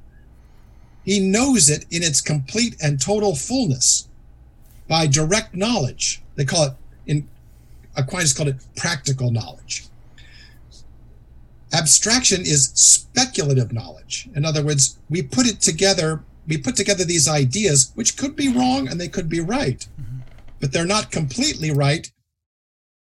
[1.05, 4.09] He knows it in its complete and total fullness
[4.89, 6.23] by direct knowledge.
[6.37, 6.73] They call it
[7.07, 7.29] in
[7.97, 9.85] Aquinas called it practical knowledge.
[11.73, 14.29] Abstraction is speculative knowledge.
[14.35, 18.49] In other words, we put it together, we put together these ideas, which could be
[18.49, 20.19] wrong and they could be right, mm-hmm.
[20.61, 22.11] but they're not completely right,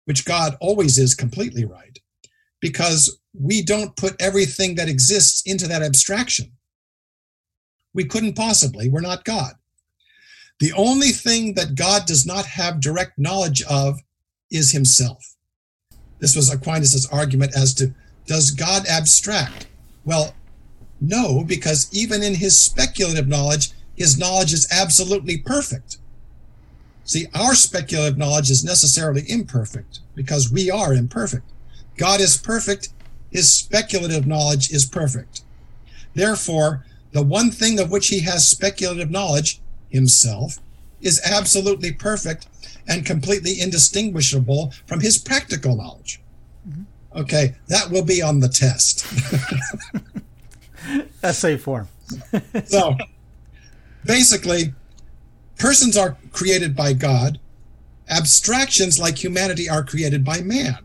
[0.06, 2.00] which God always is completely right,
[2.60, 6.52] because we don't put everything that exists into that abstraction.
[7.94, 9.54] We couldn't possibly, we're not God.
[10.60, 14.00] The only thing that God does not have direct knowledge of
[14.50, 15.36] is himself.
[16.20, 17.94] This was Aquinas' argument as to
[18.26, 19.68] does God abstract?
[20.04, 20.34] Well,
[21.02, 25.98] no, because even in his speculative knowledge, his knowledge is absolutely perfect.
[27.04, 31.52] See, our speculative knowledge is necessarily imperfect because we are imperfect.
[31.98, 32.90] God is perfect,
[33.36, 35.42] his speculative knowledge is perfect.
[36.14, 39.60] Therefore, the one thing of which he has speculative knowledge,
[39.90, 40.60] himself,
[41.02, 42.48] is absolutely perfect
[42.88, 46.22] and completely indistinguishable from his practical knowledge.
[47.14, 49.06] Okay, that will be on the test.
[51.22, 51.90] Essay form.
[52.66, 52.96] so
[54.06, 54.74] basically,
[55.58, 57.38] persons are created by God,
[58.10, 60.78] abstractions like humanity are created by man.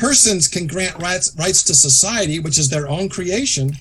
[0.00, 3.72] Persons can grant rights, rights to society, which is their own creation,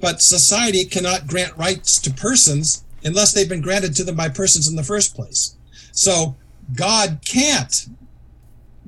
[0.00, 4.68] but society cannot grant rights to persons unless they've been granted to them by persons
[4.68, 5.56] in the first place.
[5.90, 6.36] So
[6.76, 7.88] God can't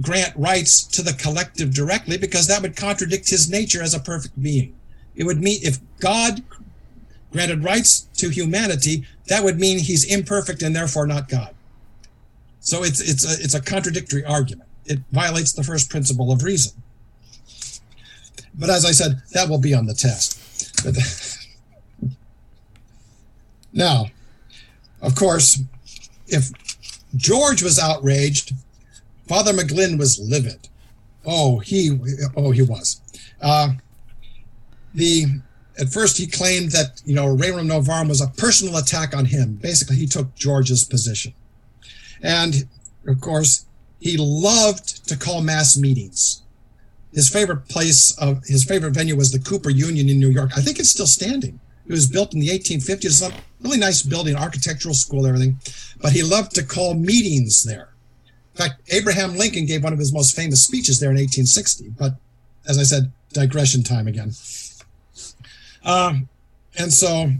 [0.00, 4.40] grant rights to the collective directly because that would contradict his nature as a perfect
[4.40, 4.76] being.
[5.16, 6.44] It would mean if God
[7.32, 11.52] granted rights to humanity, that would mean he's imperfect and therefore not God.
[12.60, 14.68] So it's it's a it's a contradictory argument.
[14.86, 16.80] It violates the first principle of reason.
[18.54, 20.42] But as I said, that will be on the test.
[23.76, 24.06] Now,
[25.02, 25.60] of course,
[26.28, 26.50] if
[27.14, 28.54] George was outraged,
[29.28, 30.68] Father McGlynn was livid.
[31.26, 31.98] Oh, he
[32.36, 33.00] oh he was.
[33.40, 33.74] Uh,
[34.94, 35.26] the
[35.78, 39.56] at first he claimed that you know Rerum Novarum was a personal attack on him.
[39.56, 41.34] Basically, he took George's position,
[42.22, 42.66] and
[43.06, 43.65] of course
[44.00, 46.42] he loved to call mass meetings.
[47.12, 50.50] His favorite place of his favorite venue was the Cooper Union in New York.
[50.56, 51.60] I think it's still standing.
[51.86, 53.04] It was built in the 1850s.
[53.04, 53.32] It's a
[53.62, 55.58] really nice building, architectural school, everything.
[56.00, 57.90] But he loved to call meetings there.
[58.54, 61.90] In fact, Abraham Lincoln gave one of his most famous speeches there in 1860.
[61.98, 62.14] But
[62.68, 64.32] as I said, digression time again.
[65.84, 66.28] Um,
[66.78, 67.32] and so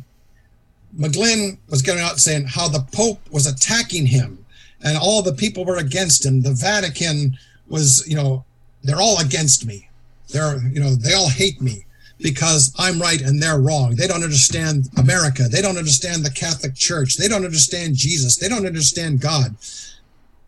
[0.98, 4.45] McGlynn was going out saying how the Pope was attacking him
[4.86, 6.40] and all the people were against him.
[6.40, 8.44] The Vatican was, you know,
[8.84, 9.88] they're all against me.
[10.28, 11.84] They're, you know, they all hate me
[12.18, 13.96] because I'm right and they're wrong.
[13.96, 15.48] They don't understand America.
[15.50, 17.16] They don't understand the Catholic Church.
[17.16, 18.36] They don't understand Jesus.
[18.36, 19.56] They don't understand God.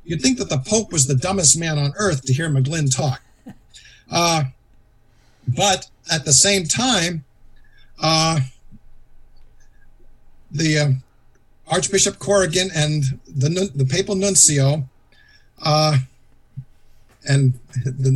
[0.05, 3.21] You'd think that the Pope was the dumbest man on earth to hear McGlynn talk.
[4.11, 4.45] Uh,
[5.49, 7.25] but at the same time,
[8.01, 8.39] uh,
[10.53, 10.91] the uh,
[11.71, 14.89] Archbishop Corrigan and the the papal nuncio,
[15.63, 15.99] uh,
[17.29, 17.59] and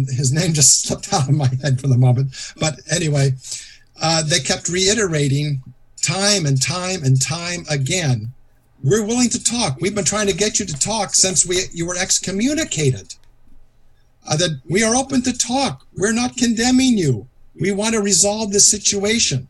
[0.09, 2.31] his name just slipped out of my head for the moment.
[2.59, 3.35] But anyway,
[4.01, 5.63] uh, they kept reiterating
[6.01, 8.33] time and time and time again.
[8.83, 9.79] We're willing to talk.
[9.81, 13.15] We've been trying to get you to talk since we you were excommunicated.
[14.29, 15.85] Uh, that we are open to talk.
[15.97, 17.27] We're not condemning you.
[17.61, 19.49] We want to resolve this situation.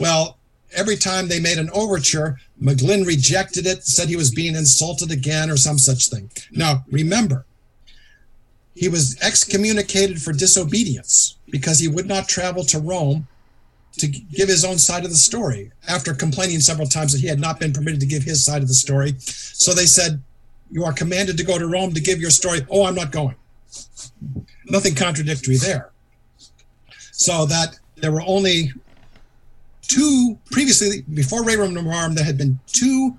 [0.00, 0.38] Well,
[0.74, 5.50] every time they made an overture, McGlynn rejected it, said he was being insulted again
[5.50, 6.30] or some such thing.
[6.52, 7.44] Now, remember,
[8.74, 13.26] he was excommunicated for disobedience because he would not travel to Rome
[13.98, 17.40] to give his own side of the story after complaining several times that he had
[17.40, 19.14] not been permitted to give his side of the story.
[19.18, 20.22] So they said,
[20.70, 22.60] You are commanded to go to Rome to give your story.
[22.70, 23.34] Oh, I'm not going.
[24.66, 25.90] Nothing contradictory there.
[27.10, 28.72] So that there were only
[29.92, 33.18] two previously before Rerum Novarum, there had been two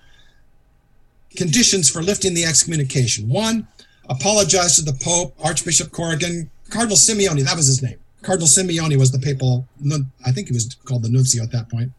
[1.36, 3.30] conditions for lifting the excommunication.
[3.30, 3.68] One,
[4.10, 7.98] apologize to the Pope, Archbishop Corrigan, Cardinal Simeoni, that was his name.
[8.22, 9.68] Cardinal Simeoni was the papal,
[10.26, 11.92] I think he was called the nuncio at that point,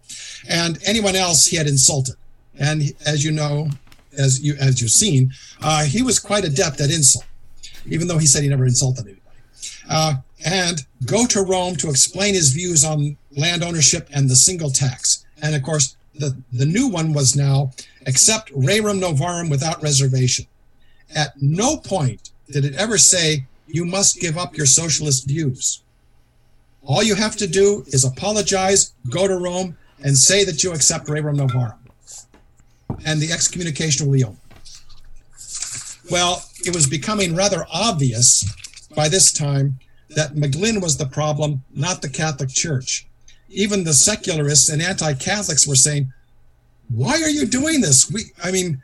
[0.48, 2.16] and anyone else he had insulted.
[2.58, 3.68] And as you know,
[4.16, 7.26] as you as you've seen, uh, he was quite adept at insult,
[7.86, 9.20] even though he said he never insulted anybody.
[9.90, 10.14] Uh,
[10.46, 15.24] and go to Rome to explain his views on land ownership and the single tax.
[15.42, 17.72] And of course, the, the new one was now
[18.06, 20.46] accept rerum novarum without reservation.
[21.14, 25.82] At no point did it ever say you must give up your socialist views.
[26.84, 31.06] All you have to do is apologize, go to Rome, and say that you accept
[31.06, 31.78] rerum novarum.
[33.06, 34.36] And the excommunication will be over.
[36.10, 38.44] Well, it was becoming rather obvious
[38.94, 39.78] by this time
[40.10, 43.06] that McGlynn was the problem, not the Catholic Church.
[43.54, 46.12] Even the secularists and anti-Catholics were saying,
[46.88, 48.10] "Why are you doing this?
[48.10, 48.82] We, I mean,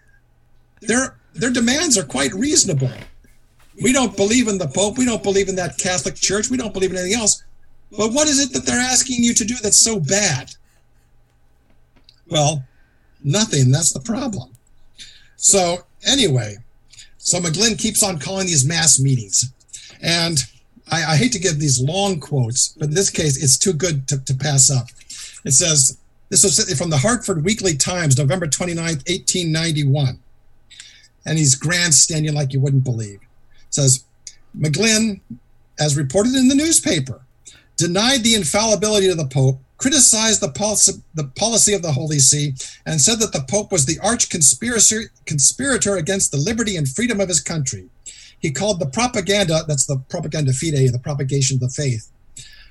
[0.80, 2.90] their their demands are quite reasonable.
[3.82, 4.98] We don't believe in the Pope.
[4.98, 6.50] We don't believe in that Catholic Church.
[6.50, 7.42] We don't believe in anything else.
[7.96, 10.54] But what is it that they're asking you to do that's so bad?"
[12.28, 12.64] Well,
[13.24, 13.70] nothing.
[13.70, 14.50] That's the problem.
[15.36, 16.58] So anyway,
[17.22, 19.52] So McGlynn keeps on calling these mass meetings.
[20.02, 20.42] And
[20.90, 24.08] I, I hate to give these long quotes, but in this case, it's too good
[24.08, 24.86] to, to pass up.
[25.44, 25.98] It says,
[26.30, 30.20] this was from the Hartford Weekly Times, November 29th, 1891.
[31.26, 33.20] And he's grandstanding like you wouldn't believe.
[33.20, 34.04] It says,
[34.58, 35.20] McGlynn,
[35.78, 37.22] as reported in the newspaper,
[37.76, 42.54] denied the infallibility of the Pope, criticized the policy, the policy of the Holy See,
[42.86, 47.20] and said that the Pope was the arch conspirator, conspirator against the liberty and freedom
[47.20, 47.88] of his country.
[48.40, 52.10] He called the propaganda, that's the propaganda fide, the propagation of the faith,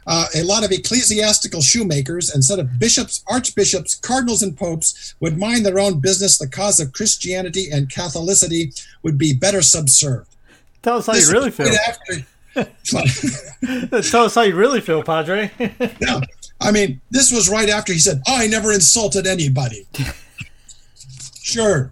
[0.07, 5.65] uh, a lot of ecclesiastical shoemakers instead of bishops, archbishops, cardinals, and popes would mind
[5.65, 10.35] their own business, the cause of Christianity and Catholicity would be better subserved.
[10.81, 11.67] Tell us how This you really feel.
[11.87, 12.25] after-
[14.09, 15.51] Tell us how you really feel, Padre.
[15.59, 16.21] yeah.
[16.59, 19.87] I mean, this was right after he said, I never insulted anybody.
[21.41, 21.91] sure.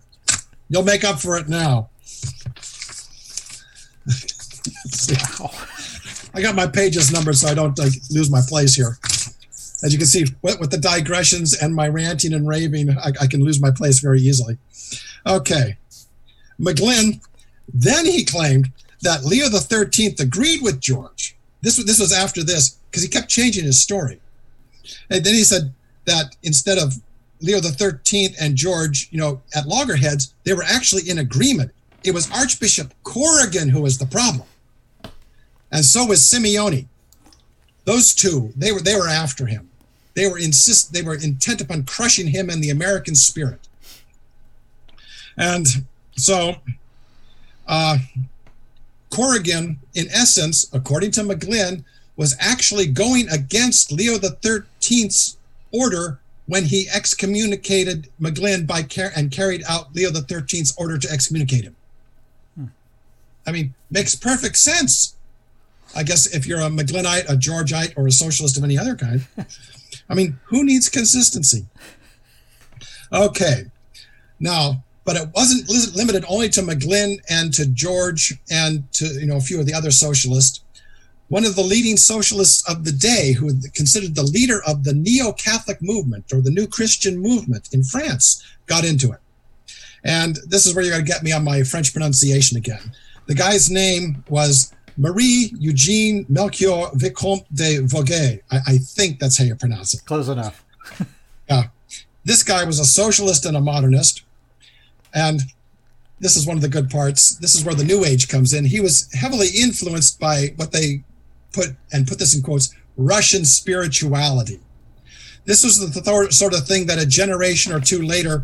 [0.70, 1.90] You'll make up for it now.
[6.34, 8.97] I got my pages numbered so I don't like, lose my place here.
[9.84, 13.28] As you can see, with, with the digressions and my ranting and raving, I, I
[13.28, 14.58] can lose my place very easily.
[15.26, 15.78] Okay.
[16.60, 17.22] McGlynn,
[17.74, 21.36] then he claimed that Leo the Thirteenth agreed with George.
[21.62, 24.20] This was this was after this because he kept changing his story,
[25.10, 25.74] and then he said
[26.05, 26.95] that instead of
[27.41, 31.72] Leo the Thirteenth and George, you know, at loggerheads, they were actually in agreement.
[32.04, 34.48] It was Archbishop Corrigan who was the problem,
[35.72, 36.88] and so was Simeoni.
[37.86, 39.70] Those two, they were they were after him.
[40.14, 43.68] They were insist they were intent upon crushing him and the American spirit.
[45.38, 45.68] And
[46.16, 46.56] so,
[47.68, 48.00] uh,
[49.10, 51.84] Corrigan, in essence, according to McGlynn,
[52.16, 55.38] was actually going against Leo the Thirteenth's
[55.72, 61.10] order when he excommunicated McGlynn by car- and carried out Leo the Thirteenth's order to
[61.12, 61.76] excommunicate him.
[63.48, 65.16] I mean, makes perfect sense.
[65.95, 69.26] I guess if you're a McGlynnite, a Georgite, or a socialist of any other kind.
[70.10, 71.66] I mean, who needs consistency?
[73.12, 73.66] Okay.
[74.39, 79.38] Now, but it wasn't limited only to McGlynn and to George and to you know
[79.38, 80.62] a few of the other socialists.
[81.30, 85.82] One of the leading socialists of the day, who considered the leader of the neo-Catholic
[85.82, 89.20] movement or the New Christian movement in France, got into it.
[90.06, 92.93] And this is where you're going to get me on my French pronunciation again.
[93.28, 98.42] The guy's name was Marie Eugene Melchior Vicomte de Vogue.
[98.52, 100.06] I, I think that's how you pronounce it.
[100.06, 100.64] Close enough.
[101.50, 101.68] Yeah.
[102.26, 104.24] This guy was a socialist and a modernist.
[105.14, 105.40] And
[106.20, 107.38] this is one of the good parts.
[107.38, 108.66] This is where the New Age comes in.
[108.66, 111.06] He was heavily influenced by what they
[111.54, 114.60] put, and put this in quotes, Russian spirituality.
[115.46, 118.44] This was the th- sort of thing that a generation or two later,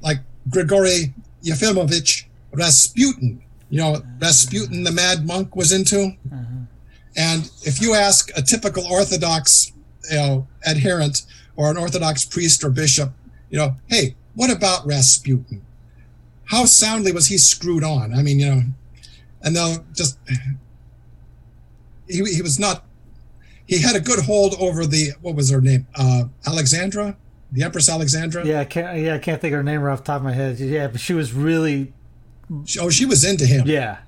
[0.00, 1.12] like Grigory
[1.42, 6.12] Yefimovich Rasputin, you know, Rasputin the mad monk was into.
[7.16, 9.72] And if you ask a typical Orthodox,
[10.10, 11.22] you know, adherent
[11.56, 13.12] or an Orthodox priest or bishop,
[13.50, 15.62] you know, hey, what about Rasputin?
[16.44, 18.14] How soundly was he screwed on?
[18.14, 18.62] I mean, you know,
[19.42, 20.18] and they'll just
[22.08, 22.84] he he was not
[23.66, 25.86] he had a good hold over the what was her name?
[25.94, 27.16] Uh Alexandra?
[27.50, 28.46] The Empress Alexandra?
[28.46, 28.98] Yeah, I can't.
[28.98, 30.58] Yeah, I can't think of her name right off the top of my head.
[30.58, 31.92] Yeah, but she was really.
[32.80, 33.66] Oh, she was into him.
[33.66, 33.98] Yeah,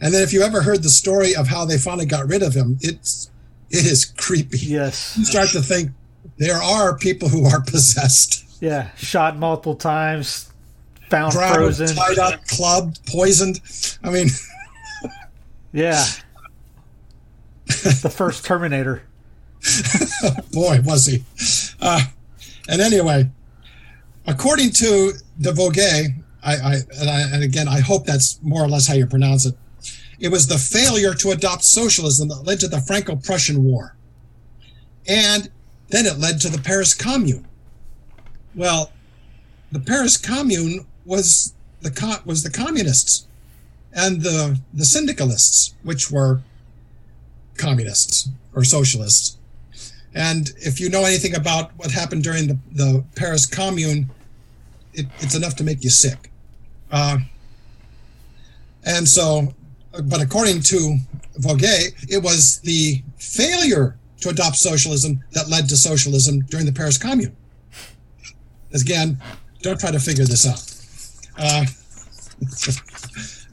[0.00, 2.54] And then if you ever heard the story of how they finally got rid of
[2.54, 3.30] him, it's
[3.70, 4.58] it is creepy.
[4.58, 5.90] yes, You start to think
[6.38, 8.44] there are people who are possessed.
[8.62, 8.90] yeah.
[8.96, 10.50] Shot multiple times,
[11.10, 11.94] found Drowned, frozen.
[11.96, 13.60] tied up, clubbed, poisoned.
[14.04, 14.28] I mean,
[15.72, 16.04] Yeah.
[17.66, 19.02] the first Terminator.
[20.52, 21.24] boy, was he.
[21.80, 22.02] Uh,
[22.68, 23.28] and anyway,
[24.26, 25.76] according to the Vogue,
[26.48, 29.46] I, I, and I, and again, I hope that's more or less how you pronounce
[29.46, 29.54] it.
[30.18, 33.96] It was the failure to adopt socialism that led to the Franco-Prussian War,
[35.06, 35.50] and
[35.88, 37.46] then it led to the Paris Commune.
[38.54, 38.90] Well,
[39.70, 43.26] the Paris Commune was the was the communists
[43.92, 46.40] and the the syndicalists, which were
[47.56, 49.36] communists or socialists.
[50.14, 54.10] And if you know anything about what happened during the, the Paris Commune,
[54.94, 56.30] it, it's enough to make you sick.
[56.90, 57.18] Uh,
[58.84, 59.54] and so,
[60.04, 60.98] but according to
[61.36, 66.98] Vogue, it was the failure to adopt socialism that led to socialism during the Paris
[66.98, 67.36] Commune.
[68.74, 69.20] Again,
[69.62, 70.64] don't try to figure this out.
[71.38, 71.64] Uh,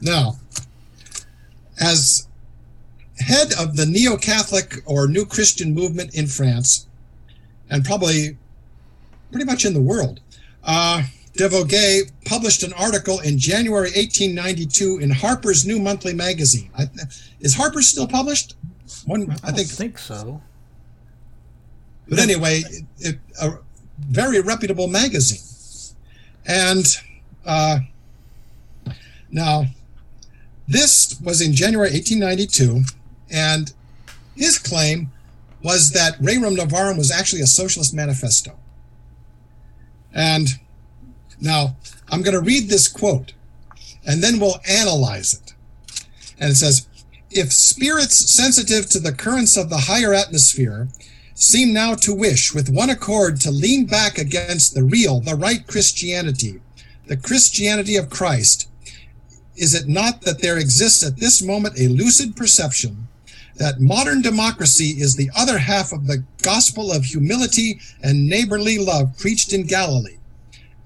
[0.00, 0.38] now,
[1.80, 2.28] as
[3.18, 6.86] head of the neo Catholic or New Christian movement in France,
[7.70, 8.36] and probably
[9.30, 10.20] pretty much in the world,
[10.64, 11.02] uh,
[11.36, 16.70] de Vogue published an article in January 1892 in Harper's New Monthly Magazine.
[16.76, 16.88] I,
[17.40, 18.54] is Harper's still published?
[19.04, 19.68] One, I, I think.
[19.68, 20.40] think so.
[22.08, 23.58] But anyway, it, it, a
[24.00, 25.40] very reputable magazine.
[26.46, 26.86] And
[27.44, 27.80] uh,
[29.30, 29.66] now,
[30.68, 32.82] this was in January 1892,
[33.30, 33.72] and
[34.36, 35.10] his claim
[35.62, 38.56] was that Rerum Novarum was actually a socialist manifesto.
[40.12, 40.48] And
[41.40, 41.76] now,
[42.08, 43.32] I'm going to read this quote,
[44.06, 45.54] and then we'll analyze it.
[46.38, 46.86] And it says,
[47.30, 50.88] if spirits sensitive to the currents of the higher atmosphere
[51.34, 55.66] seem now to wish with one accord to lean back against the real, the right
[55.66, 56.60] Christianity,
[57.06, 58.68] the Christianity of Christ,
[59.56, 63.08] is it not that there exists at this moment a lucid perception
[63.56, 69.16] that modern democracy is the other half of the gospel of humility and neighborly love
[69.18, 70.18] preached in Galilee?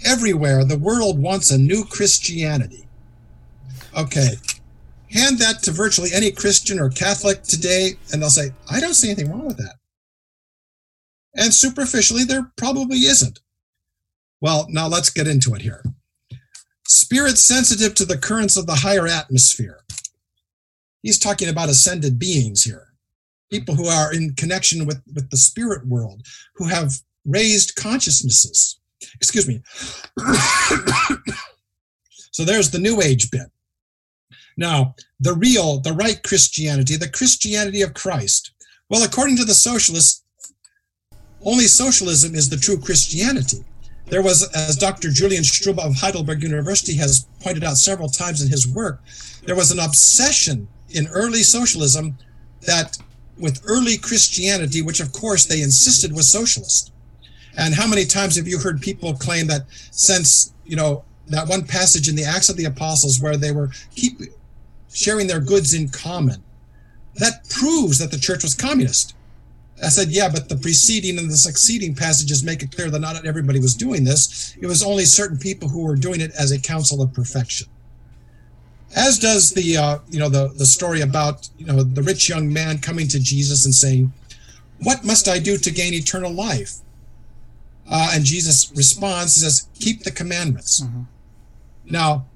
[0.05, 2.89] Everywhere the world wants a new Christianity.
[3.97, 4.35] Okay,
[5.11, 9.11] hand that to virtually any Christian or Catholic today, and they'll say, I don't see
[9.11, 9.77] anything wrong with that.
[11.35, 13.41] And superficially, there probably isn't.
[14.41, 15.85] Well, now let's get into it here.
[16.87, 19.81] Spirits sensitive to the currents of the higher atmosphere.
[21.03, 22.89] He's talking about ascended beings here,
[23.51, 26.27] people who are in connection with, with the spirit world,
[26.57, 26.95] who have
[27.25, 28.80] raised consciousnesses.
[29.15, 29.63] Excuse me.
[32.33, 33.47] so there's the New Age bit.
[34.57, 38.53] Now, the real, the right Christianity, the Christianity of Christ.
[38.89, 40.25] Well, according to the socialists,
[41.45, 43.65] only socialism is the true Christianity.
[44.07, 45.11] There was, as Dr.
[45.11, 49.01] Julian Strube of Heidelberg University has pointed out several times in his work,
[49.47, 52.19] there was an obsession in early socialism
[52.63, 52.99] that
[53.39, 56.93] with early Christianity, which of course they insisted was socialist.
[57.57, 61.65] And how many times have you heard people claim that since, you know, that one
[61.65, 64.21] passage in the Acts of the Apostles where they were keep
[64.93, 66.43] sharing their goods in common,
[67.15, 69.15] that proves that the church was communist.
[69.83, 73.25] I said, yeah, but the preceding and the succeeding passages make it clear that not
[73.25, 74.57] everybody was doing this.
[74.61, 77.67] It was only certain people who were doing it as a council of perfection.
[78.95, 82.53] As does the, uh, you know, the, the story about, you know, the rich young
[82.53, 84.13] man coming to Jesus and saying,
[84.83, 86.77] what must I do to gain eternal life?
[87.91, 90.81] Uh, and Jesus responds, he says, keep the commandments.
[90.81, 91.03] Mm-hmm.
[91.87, 92.27] Now,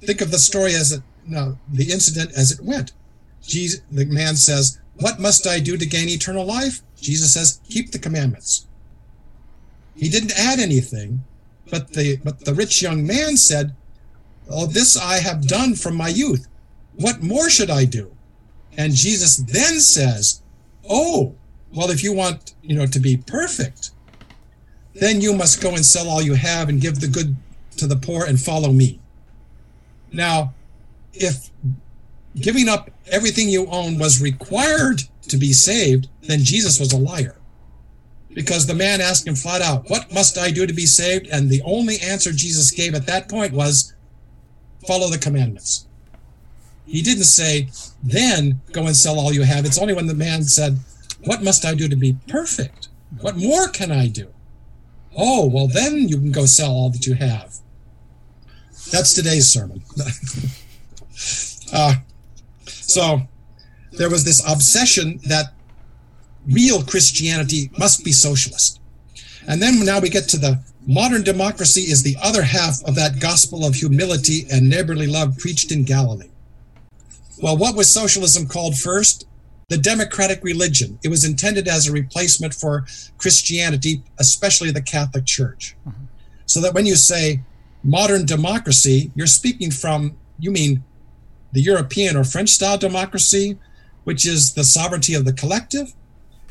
[0.00, 2.92] think of the story as it, no, the incident as it went.
[3.42, 6.80] Jesus, the man says, what must I do to gain eternal life?
[7.00, 8.66] Jesus says, keep the commandments.
[9.96, 11.24] He didn't add anything,
[11.70, 13.74] but the but the rich young man said,
[14.50, 16.46] Oh, this I have done from my youth.
[16.96, 18.12] What more should I do?
[18.76, 20.42] And Jesus then says,
[20.88, 21.34] Oh,
[21.72, 23.90] well, if you want, you know, to be perfect,
[24.94, 27.36] then you must go and sell all you have and give the good
[27.76, 29.00] to the poor and follow me.
[30.12, 30.54] Now,
[31.12, 31.50] if
[32.36, 37.36] giving up everything you own was required to be saved, then Jesus was a liar.
[38.32, 41.28] Because the man asked him flat out, What must I do to be saved?
[41.28, 43.94] And the only answer Jesus gave at that point was,
[44.86, 45.86] Follow the commandments.
[46.84, 47.68] He didn't say,
[48.02, 49.64] Then go and sell all you have.
[49.64, 50.78] It's only when the man said,
[51.24, 52.88] What must I do to be perfect?
[53.20, 54.33] What more can I do?
[55.16, 57.54] Oh, well, then you can go sell all that you have.
[58.90, 59.82] That's today's sermon.
[61.72, 61.94] uh,
[62.66, 63.22] so
[63.92, 65.54] there was this obsession that
[66.46, 68.80] real Christianity must be socialist.
[69.46, 73.20] And then now we get to the modern democracy is the other half of that
[73.20, 76.30] gospel of humility and neighborly love preached in Galilee.
[77.42, 79.26] Well, what was socialism called first?
[79.68, 80.98] The democratic religion.
[81.02, 82.84] It was intended as a replacement for
[83.18, 85.76] Christianity, especially the Catholic Church.
[85.88, 86.04] Mm-hmm.
[86.46, 87.40] So that when you say
[87.82, 90.84] modern democracy, you're speaking from, you mean
[91.52, 93.58] the European or French style democracy,
[94.04, 95.94] which is the sovereignty of the collective.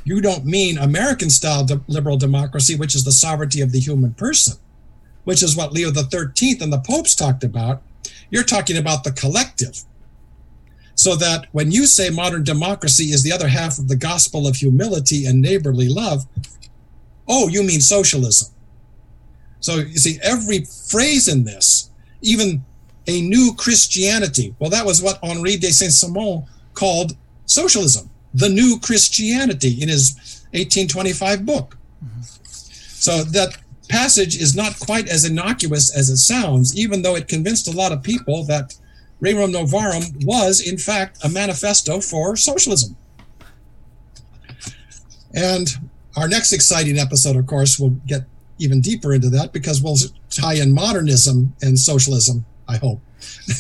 [0.06, 4.14] You don't mean American style de- liberal democracy, which is the sovereignty of the human
[4.14, 4.58] person,
[5.24, 7.82] which is what Leo XIII and the popes talked about.
[8.30, 9.84] You're talking about the collective.
[10.96, 14.56] So that when you say modern democracy is the other half of the gospel of
[14.56, 16.26] humility and neighborly love,
[17.28, 18.54] oh, you mean socialism.
[19.60, 21.90] So you see, every phrase in this,
[22.22, 22.64] even
[23.08, 24.56] a new Christianity.
[24.60, 27.16] Well, that was what Henri de Saint Simon called
[27.46, 30.16] socialism, the new Christianity in his
[30.52, 31.78] 1825 book.
[32.04, 32.22] Mm-hmm.
[32.22, 33.58] So that
[33.90, 37.92] passage is not quite as innocuous as it sounds, even though it convinced a lot
[37.92, 38.76] of people that
[39.22, 42.98] Rerum Novarum was, in fact, a manifesto for socialism.
[45.34, 45.70] And
[46.16, 48.24] our next exciting episode, of course, will get
[48.60, 49.98] even deeper into that because we'll
[50.30, 53.02] tie in modernism and socialism, I hope.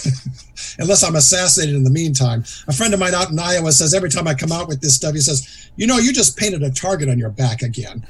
[0.79, 2.43] Unless I'm assassinated in the meantime.
[2.67, 4.95] A friend of mine out in Iowa says every time I come out with this
[4.95, 8.05] stuff, he says, You know, you just painted a target on your back again.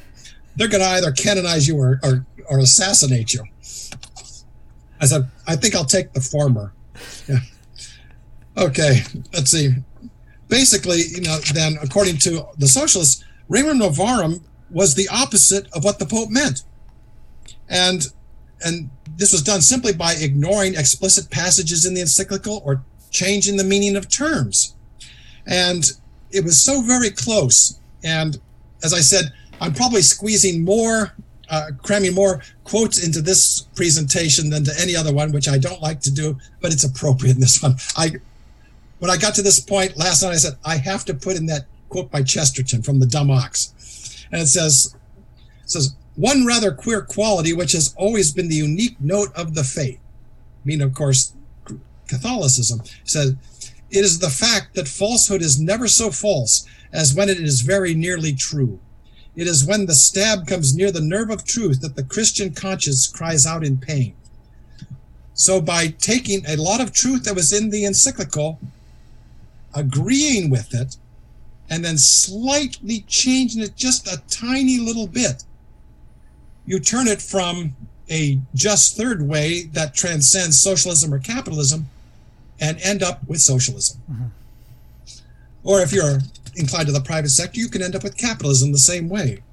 [0.56, 3.44] They're going to either canonize you or, or, or assassinate you.
[5.02, 6.74] I said, I think I'll take the former.
[7.28, 7.40] Yeah.
[8.56, 9.00] Okay,
[9.34, 9.70] let's see.
[10.48, 15.98] Basically, you know, then according to the socialists, Rerum Novarum was the opposite of what
[15.98, 16.64] the Pope meant.
[17.68, 18.06] And
[18.64, 23.64] and this was done simply by ignoring explicit passages in the encyclical or changing the
[23.64, 24.76] meaning of terms.
[25.46, 25.92] And
[26.32, 27.80] it was so very close.
[28.04, 28.40] And
[28.84, 31.14] as I said, I'm probably squeezing more,
[31.54, 35.82] uh, cramming more quotes into this presentation than to any other one, which I don't
[35.84, 37.76] like to do, but it's appropriate in this one.
[37.96, 38.14] I,
[38.98, 41.46] when I got to this point last night, I said I have to put in
[41.46, 44.96] that quote by Chesterton from the Dumb Ox, and it says,
[45.64, 49.64] it says one rather queer quality which has always been the unique note of the
[49.64, 51.36] faith, I mean, of course,
[52.08, 53.36] Catholicism, says
[53.92, 57.94] it is the fact that falsehood is never so false as when it is very
[57.94, 58.80] nearly true.
[59.36, 63.08] It is when the stab comes near the nerve of truth that the Christian conscience
[63.08, 64.16] cries out in pain.
[65.34, 68.60] So, by taking a lot of truth that was in the encyclical,
[69.74, 70.98] agreeing with it,
[71.70, 75.44] and then slightly changing it just a tiny little bit,
[76.68, 77.76] you turn it from
[78.10, 81.90] a just third way that transcends socialism or capitalism
[82.60, 84.00] and end up with socialism.
[84.12, 84.26] Mm-hmm.
[85.64, 86.20] Or if you're
[86.56, 89.44] inclined to the private sector, you can end up with capitalism the same way.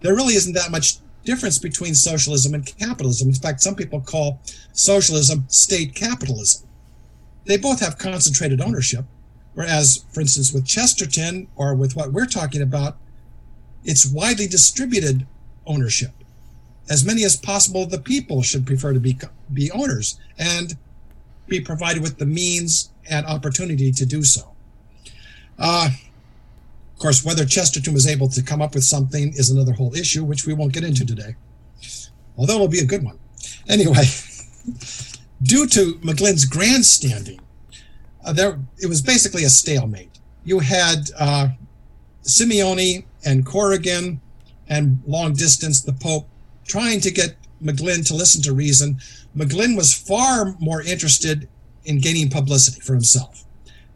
[0.00, 3.28] There really isn't that much difference between socialism and capitalism.
[3.28, 4.40] In fact, some people call
[4.72, 6.66] socialism state capitalism.
[7.44, 9.04] They both have concentrated ownership,
[9.54, 12.96] whereas, for instance, with Chesterton or with what we're talking about,
[13.84, 15.26] it's widely distributed
[15.66, 16.12] ownership
[16.90, 19.16] as many as possible of the people should prefer to be
[19.54, 20.76] be owners and
[21.46, 24.52] be provided with the means and opportunity to do so.
[25.58, 25.90] Uh,
[27.00, 30.22] of course, whether Chesterton was able to come up with something is another whole issue,
[30.22, 31.34] which we won't get into today,
[32.36, 33.18] although it'll be a good one.
[33.70, 34.04] Anyway,
[35.42, 37.40] due to McGlynn's grandstanding,
[38.22, 40.18] uh, there it was basically a stalemate.
[40.44, 41.48] You had uh,
[42.22, 44.20] Simeoni and Corrigan,
[44.68, 46.28] and long distance the Pope
[46.66, 47.34] trying to get
[47.64, 49.00] McGlynn to listen to reason.
[49.34, 51.48] McGlynn was far more interested
[51.86, 53.46] in gaining publicity for himself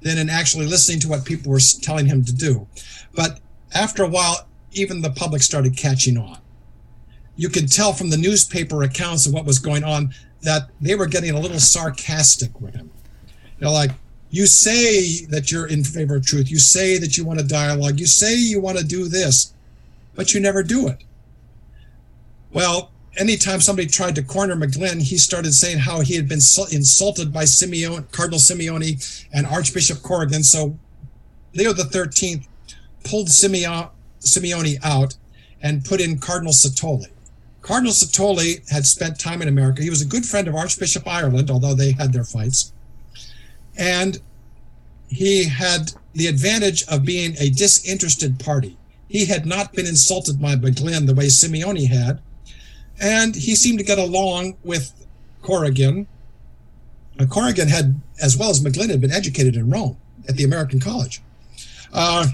[0.04, 2.68] than in actually listening to what people were telling him to do.
[3.14, 3.40] But
[3.74, 6.38] after a while, even the public started catching on.
[7.36, 11.06] You could tell from the newspaper accounts of what was going on that they were
[11.06, 12.90] getting a little sarcastic with him.
[13.58, 13.92] They're like,
[14.30, 16.50] you say that you're in favor of truth.
[16.50, 17.98] You say that you want a dialogue.
[17.98, 19.54] You say you want to do this,
[20.14, 21.02] but you never do it.
[22.52, 26.40] Well, anytime somebody tried to corner McGlynn, he started saying how he had been
[26.70, 30.42] insulted by Simeon, Cardinal Simeoni and Archbishop Corrigan.
[30.42, 30.78] So
[31.54, 32.46] Leo the Thirteenth
[33.04, 33.88] pulled Simeon,
[34.20, 35.16] Simeoni out
[35.62, 37.08] and put in Cardinal Satolli.
[37.62, 39.82] Cardinal Satolli had spent time in America.
[39.82, 42.72] He was a good friend of Archbishop Ireland, although they had their fights.
[43.76, 44.20] And
[45.08, 48.76] he had the advantage of being a disinterested party.
[49.08, 52.20] He had not been insulted by McGlynn the way Simeoni had
[53.00, 54.92] and he seemed to get along with
[55.42, 56.06] Corrigan.
[57.18, 59.96] Uh, Corrigan had, as well as McGlynn, had been educated in Rome
[60.28, 61.22] at the American College.
[61.92, 62.26] Uh,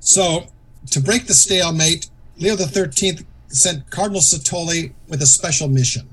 [0.00, 0.46] so,
[0.90, 3.18] to break the stalemate, Leo XIII
[3.48, 6.08] sent Cardinal Satolli with a special mission,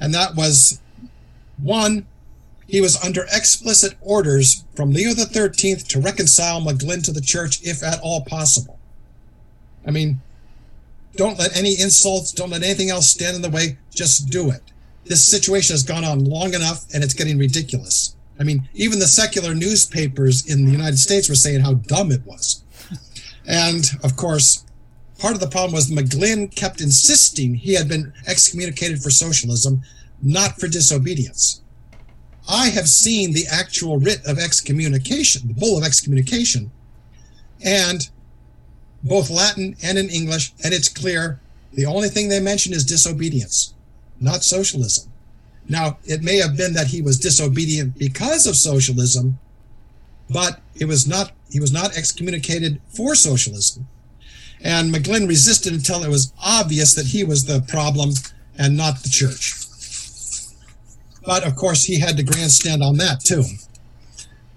[0.00, 0.80] and that was
[1.62, 2.06] one.
[2.66, 7.82] He was under explicit orders from Leo XIII to reconcile McGlynn to the church if
[7.82, 8.78] at all possible.
[9.86, 10.20] I mean,
[11.18, 13.76] don't let any insults, don't let anything else stand in the way.
[13.92, 14.62] Just do it.
[15.04, 18.14] This situation has gone on long enough and it's getting ridiculous.
[18.38, 22.24] I mean, even the secular newspapers in the United States were saying how dumb it
[22.24, 22.62] was.
[23.48, 24.64] And of course,
[25.18, 29.82] part of the problem was McGlynn kept insisting he had been excommunicated for socialism,
[30.22, 31.62] not for disobedience.
[32.48, 36.70] I have seen the actual writ of excommunication, the bull of excommunication,
[37.64, 38.08] and
[39.02, 41.40] both Latin and in English, and it's clear
[41.72, 43.74] the only thing they mention is disobedience,
[44.20, 45.10] not socialism.
[45.68, 49.38] Now, it may have been that he was disobedient because of socialism,
[50.30, 53.86] but it was not he was not excommunicated for socialism.
[54.60, 58.10] And McGlynn resisted until it was obvious that he was the problem
[58.58, 59.54] and not the church.
[61.24, 63.44] But of course, he had to grandstand on that too.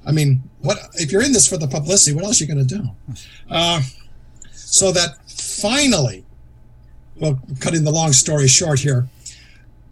[0.05, 2.15] I mean, what if you're in this for the publicity?
[2.15, 2.89] What else are you going to do?
[3.49, 3.81] Uh,
[4.71, 6.23] so that finally,
[7.17, 9.07] well, cutting the long story short here,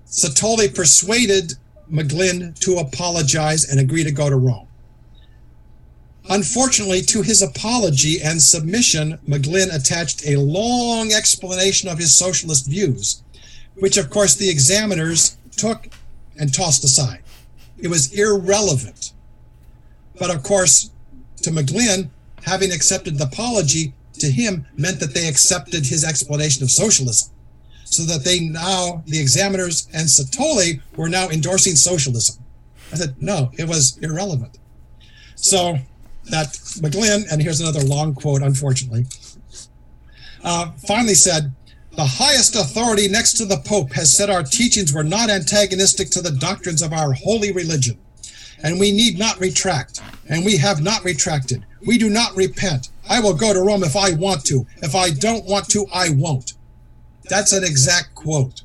[0.08, 1.54] Satolli persuaded
[1.92, 4.68] McGlynn to apologize and agree to go to Rome.
[6.30, 13.22] Unfortunately, to his apology and submission, McGlynn attached a long explanation of his socialist views,
[13.76, 15.90] which, of course, the examiners took
[16.40, 17.22] and tossed aside.
[17.78, 19.12] It was irrelevant.
[20.18, 20.92] But of course,
[21.42, 22.10] to McGlynn,
[22.44, 27.34] having accepted the apology to him meant that they accepted his explanation of socialism.
[27.86, 32.44] So that they now, the examiners and Satolli were now endorsing socialism.
[32.92, 34.60] I said, no, it was irrelevant.
[35.36, 35.78] So
[36.30, 36.48] that
[36.82, 39.06] McGlynn, and here's another long quote, unfortunately,
[40.44, 41.52] uh, finally said,
[41.96, 46.22] the highest authority next to the Pope has said our teachings were not antagonistic to
[46.22, 47.98] the doctrines of our holy religion.
[48.64, 50.02] And we need not retract.
[50.30, 51.66] And we have not retracted.
[51.86, 52.90] We do not repent.
[53.10, 54.66] I will go to Rome if I want to.
[54.78, 56.54] If I don't want to, I won't.
[57.28, 58.64] That's an exact quote.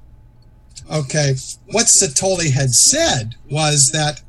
[0.93, 1.35] Okay.
[1.71, 4.23] What Satolli had said was that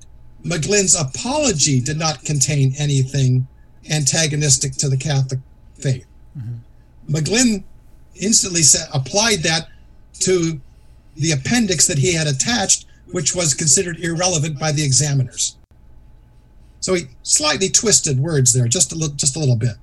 [0.43, 3.47] McGlynn's apology did not contain anything
[3.91, 5.41] antagonistic to the Catholic
[5.75, 6.07] faith.
[6.37, 7.13] Mm-hmm.
[7.13, 7.63] McGlynn
[8.15, 9.67] instantly set, applied that
[10.21, 10.61] to
[11.15, 15.57] the appendix that he had attached, which was considered irrelevant by the examiners.
[16.79, 19.75] So he slightly twisted words there, just a little, just a little bit.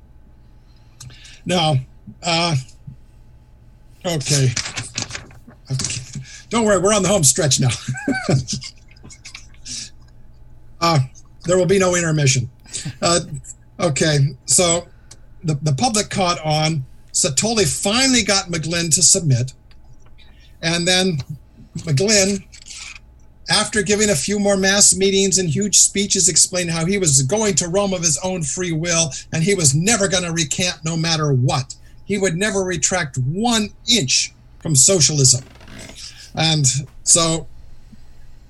[1.44, 1.76] Now,
[2.22, 2.56] uh,
[4.04, 4.48] okay.
[6.50, 7.70] Don't worry, we're on the home stretch now.
[10.80, 10.98] uh,
[11.44, 12.50] there will be no intermission.
[13.00, 13.20] Uh,
[13.80, 14.86] okay, so
[15.44, 16.84] the, the public caught on.
[17.12, 19.52] Satolli finally got McGlynn to submit.
[20.62, 21.18] And then
[21.78, 22.44] McGlynn,
[23.52, 27.54] after giving a few more mass meetings and huge speeches, explained how he was going
[27.56, 30.96] to Rome of his own free will and he was never going to recant no
[30.96, 31.74] matter what.
[32.06, 35.44] He would never retract one inch from socialism.
[36.34, 36.66] And
[37.02, 37.46] so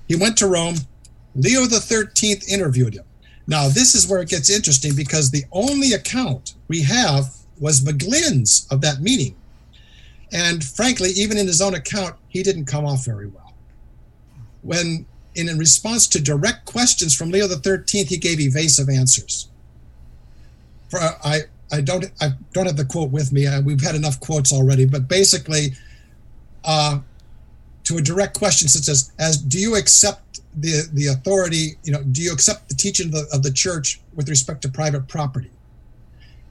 [0.07, 0.75] he went to Rome.
[1.35, 3.03] Leo XIII interviewed him.
[3.45, 7.25] Now, this is where it gets interesting because the only account we have
[7.59, 9.35] was McGlynn's of that meeting.
[10.31, 13.42] And frankly, even in his own account, he didn't come off very well.
[14.63, 15.05] When,
[15.35, 19.49] in, response to direct questions from Leo XIII, he gave evasive answers.
[20.89, 21.41] For, I,
[21.71, 23.47] I don't I don't have the quote with me.
[23.61, 25.73] We've had enough quotes already, but basically,
[26.63, 26.99] uh,
[27.85, 31.77] to a direct question such as, as do you accept the the authority?
[31.83, 34.69] You know, do you accept the teaching of the, of the church with respect to
[34.69, 35.49] private property?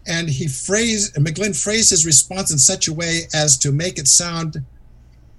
[0.07, 4.09] And he phrased McGlynn phrased his response in such a way as to make it
[4.09, 4.65] sound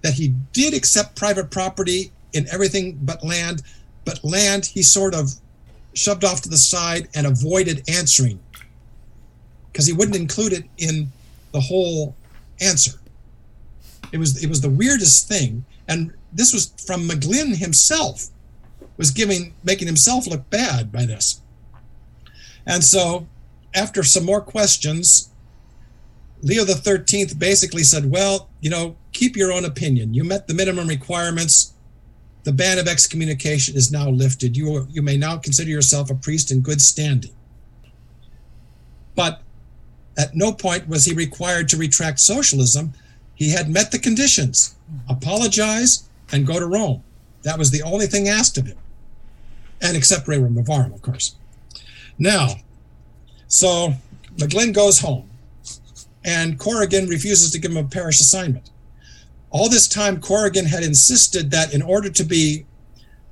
[0.01, 3.61] that he did accept private property in everything but land,
[4.05, 5.31] but land he sort of
[5.93, 8.39] shoved off to the side and avoided answering
[9.71, 11.11] because he wouldn't include it in
[11.51, 12.15] the whole
[12.61, 12.99] answer.
[14.11, 18.27] It was it was the weirdest thing, and this was from McGlynn himself,
[18.97, 21.41] was giving making himself look bad by this.
[22.65, 23.27] And so,
[23.73, 25.29] after some more questions,
[26.43, 30.13] Leo the Thirteenth basically said, "Well, you know, keep your own opinion.
[30.13, 31.73] You met the minimum requirements.
[32.43, 34.57] The ban of excommunication is now lifted.
[34.57, 37.33] You you may now consider yourself a priest in good standing."
[39.15, 39.41] But
[40.17, 42.93] at no point was he required to retract socialism.
[43.35, 44.75] He had met the conditions
[45.09, 47.03] apologize and go to Rome.
[47.43, 48.77] That was the only thing asked of him.
[49.81, 51.35] And except Rerum Novarum, of course.
[52.17, 52.55] Now,
[53.47, 53.95] so
[54.37, 55.29] McGlynn goes home,
[56.23, 58.69] and Corrigan refuses to give him a parish assignment.
[59.54, 62.66] All this time, Corrigan had insisted that in order to be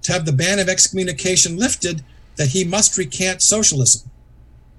[0.03, 2.03] to have the ban of excommunication lifted,
[2.35, 4.09] that he must recant socialism.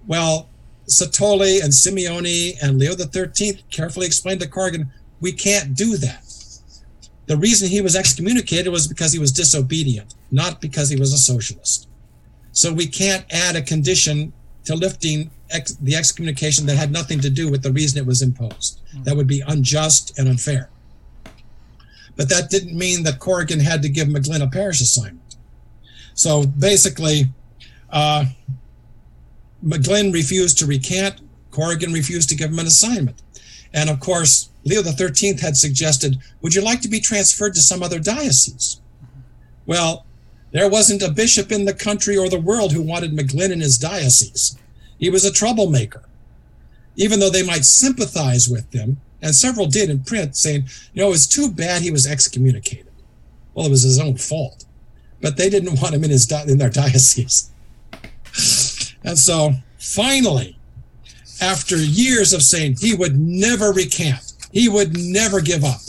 [0.07, 0.49] Well,
[0.89, 4.91] Satolli and Simeoni and Leo XIII carefully explained to Corrigan,
[5.21, 6.25] we can't do that.
[7.27, 11.19] The reason he was excommunicated was because he was disobedient, not because he was a
[11.19, 11.89] socialist.
[12.53, 14.33] So we can't add a condition
[14.65, 18.23] to lifting ex- the excommunication that had nothing to do with the reason it was
[18.23, 18.81] imposed.
[18.93, 19.03] Hmm.
[19.05, 20.69] That would be unjust and unfair.
[22.23, 25.35] But that didn't mean that Corrigan had to give McGlynn a parish assignment.
[26.15, 27.25] So basically,
[27.91, 28.27] uh,
[29.67, 31.21] McGlynn refused to recant.
[31.51, 33.21] Corrigan refused to give him an assignment.
[33.75, 37.83] And of course, Leo XIII had suggested, Would you like to be transferred to some
[37.83, 38.81] other diocese?
[39.67, 40.07] Well,
[40.53, 43.79] there wasn't a bishop in the country or the world who wanted McGlynn in his
[43.79, 44.57] diocese.
[44.97, 46.05] He was a troublemaker.
[46.95, 51.13] Even though they might sympathize with him, and several did in print, saying, You know,
[51.13, 52.93] it's too bad he was excommunicated.
[53.55, 54.65] Well, it was his own fault.
[55.21, 57.51] But they didn't want him in, his, in their diocese.
[59.05, 60.59] And so finally,
[61.41, 65.81] after years of saying he would never recant, he would never give up,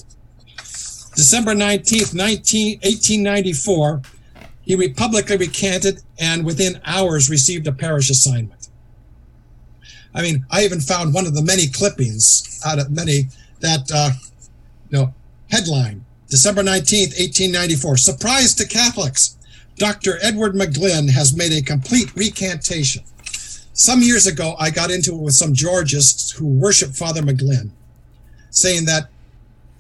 [1.16, 4.02] December 19th, 19, 1894,
[4.64, 8.63] he publicly recanted and within hours received a parish assignment.
[10.16, 13.28] I mean, I even found one of the many clippings out of many
[13.62, 14.12] that, uh,
[14.90, 15.14] you know,
[15.50, 17.98] headline December 19th, 1894.
[17.98, 19.38] Surprise to Catholics.
[19.78, 20.18] Dr.
[20.22, 23.04] Edward McGlynn has made a complete recantation.
[23.74, 27.72] Some years ago, I got into it with some Georgists who worship Father McGlynn,
[28.52, 29.10] saying that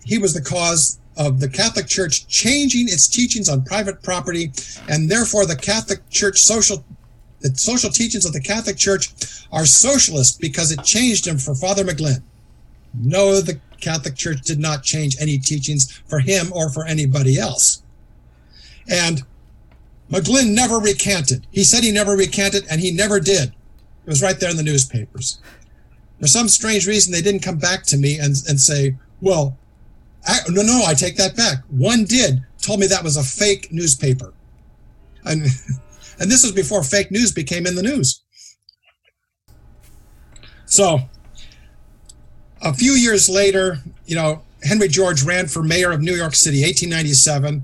[0.03, 4.51] he was the cause of the Catholic Church changing its teachings on private property,
[4.89, 6.83] and therefore the Catholic Church social
[7.43, 9.13] the social teachings of the Catholic Church
[9.51, 12.23] are socialist because it changed them for Father McGlynn.
[12.93, 17.83] No, the Catholic Church did not change any teachings for him or for anybody else.
[18.89, 19.23] And
[20.09, 21.45] McGlynn never recanted.
[21.51, 23.49] He said he never recanted, and he never did.
[24.05, 25.39] It was right there in the newspapers.
[26.19, 29.57] For some strange reason, they didn't come back to me and, and say, well,
[30.25, 31.59] I, no, no, I take that back.
[31.69, 34.33] One did told me that was a fake newspaper.
[35.25, 35.43] And,
[36.19, 38.21] and this was before fake news became in the news.
[40.65, 40.99] So
[42.61, 46.61] a few years later, you know, Henry George ran for mayor of New York City,
[46.61, 47.63] 1897,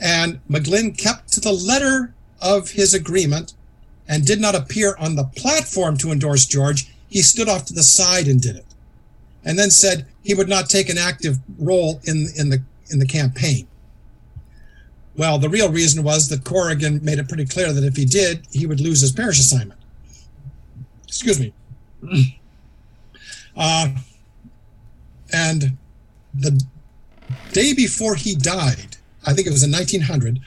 [0.00, 3.54] and McGlynn kept to the letter of his agreement
[4.08, 6.94] and did not appear on the platform to endorse George.
[7.08, 8.66] He stood off to the side and did it
[9.44, 13.06] and then said he would not take an active role in, in, the, in the
[13.06, 13.66] campaign.
[15.16, 18.46] Well, the real reason was that Corrigan made it pretty clear that if he did,
[18.50, 19.80] he would lose his parish assignment.
[21.06, 21.54] Excuse me.
[23.56, 23.88] Uh,
[25.32, 25.78] and
[26.34, 26.62] the
[27.52, 30.40] day before he died, I think it was in 1900,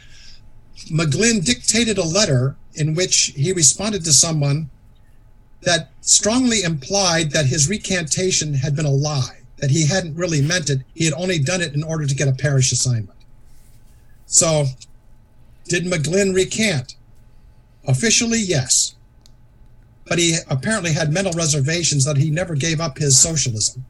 [0.91, 4.70] McGlynn dictated a letter in which he responded to someone
[5.61, 10.70] that strongly implied that his recantation had been a lie, that he hadn't really meant
[10.70, 10.82] it.
[10.93, 13.18] He had only done it in order to get a parish assignment.
[14.32, 14.65] So,
[15.65, 16.95] did McGlynn recant?
[17.88, 18.93] Officially, yes.
[20.05, 23.86] But he apparently had mental reservations that he never gave up his socialism.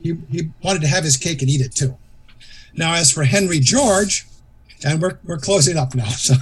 [0.00, 1.96] He, he wanted to have his cake and eat it too.
[2.74, 4.26] Now, as for Henry George,
[4.84, 6.08] and we're, we're closing up now.
[6.16, 6.34] So,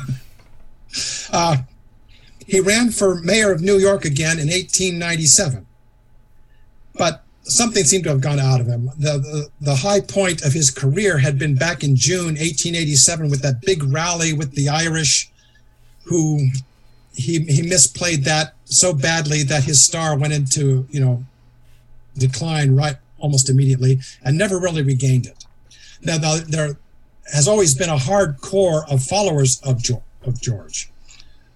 [1.33, 1.57] uh,
[2.47, 5.67] he ran for mayor of New York again in 1897.
[6.95, 8.87] But something seemed to have gone out of him.
[8.99, 13.43] The, the, the, high point of his career had been back in June 1887 with
[13.43, 15.31] that big rally with the Irish,
[16.05, 16.49] who
[17.15, 21.25] he, he misplayed that so badly that his star went into, you know,
[22.17, 25.45] decline right almost immediately and never really regained it.
[26.03, 26.77] Now, there
[27.33, 30.91] has always been a hard core of followers of George, of George,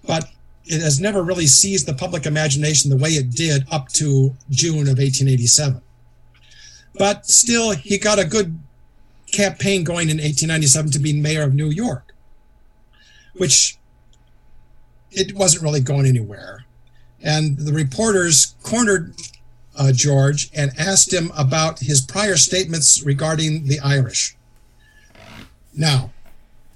[0.05, 0.29] but
[0.69, 4.81] it has never really seized the public imagination the way it did up to June
[4.81, 5.81] of 1887.
[6.95, 8.57] But still, he got a good
[9.31, 12.13] campaign going in 1897 to be mayor of New York,
[13.35, 13.77] which
[15.11, 16.65] it wasn't really going anywhere.
[17.21, 19.15] And the reporters cornered
[19.77, 24.35] uh, George and asked him about his prior statements regarding the Irish.
[25.73, 26.11] Now,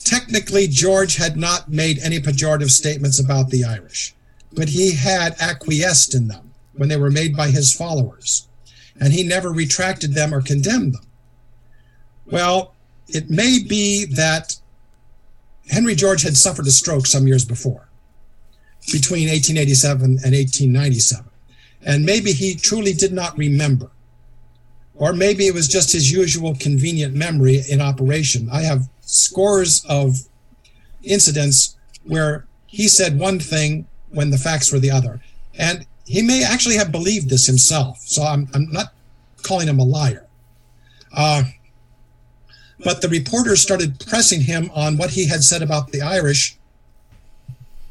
[0.03, 4.13] technically, George had not made any pejorative statements about the Irish,
[4.53, 8.47] but he had acquiesced in them when they were made by his followers,
[8.99, 11.05] and he never retracted them or condemned them.
[12.25, 12.73] Well,
[13.07, 14.55] it may be that
[15.69, 17.89] Henry George had suffered a stroke some years before,
[18.91, 21.25] between 1887 and 1897,
[21.85, 23.91] and maybe he truly did not remember.
[24.95, 28.49] Or maybe it was just his usual convenient memory in operation.
[28.51, 30.18] I have scores of
[31.03, 35.22] incidents where he said one thing when the facts were the other.
[35.57, 37.99] And he may actually have believed this himself.
[37.99, 38.93] So I'm, I'm not
[39.43, 40.28] calling him a liar.
[41.14, 41.43] Uh,
[42.84, 46.57] but the reporters started pressing him on what he had said about the Irish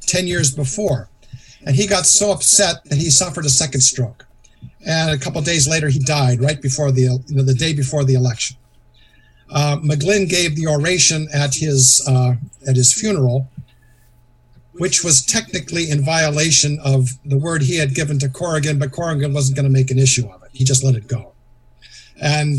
[0.07, 1.09] 10 years before.
[1.67, 4.27] And he got so upset that he suffered a second stroke.
[4.87, 8.05] And a couple days later, he died right before the, you know, the day before
[8.05, 8.57] the election
[9.51, 12.35] uh, McGlynn gave the oration at his uh,
[12.67, 13.49] at his funeral,
[14.75, 19.33] which was technically in violation of the word he had given to Corrigan, but Corrigan
[19.33, 20.51] wasn't going to make an issue of it.
[20.53, 21.33] He just let it go,
[22.21, 22.59] and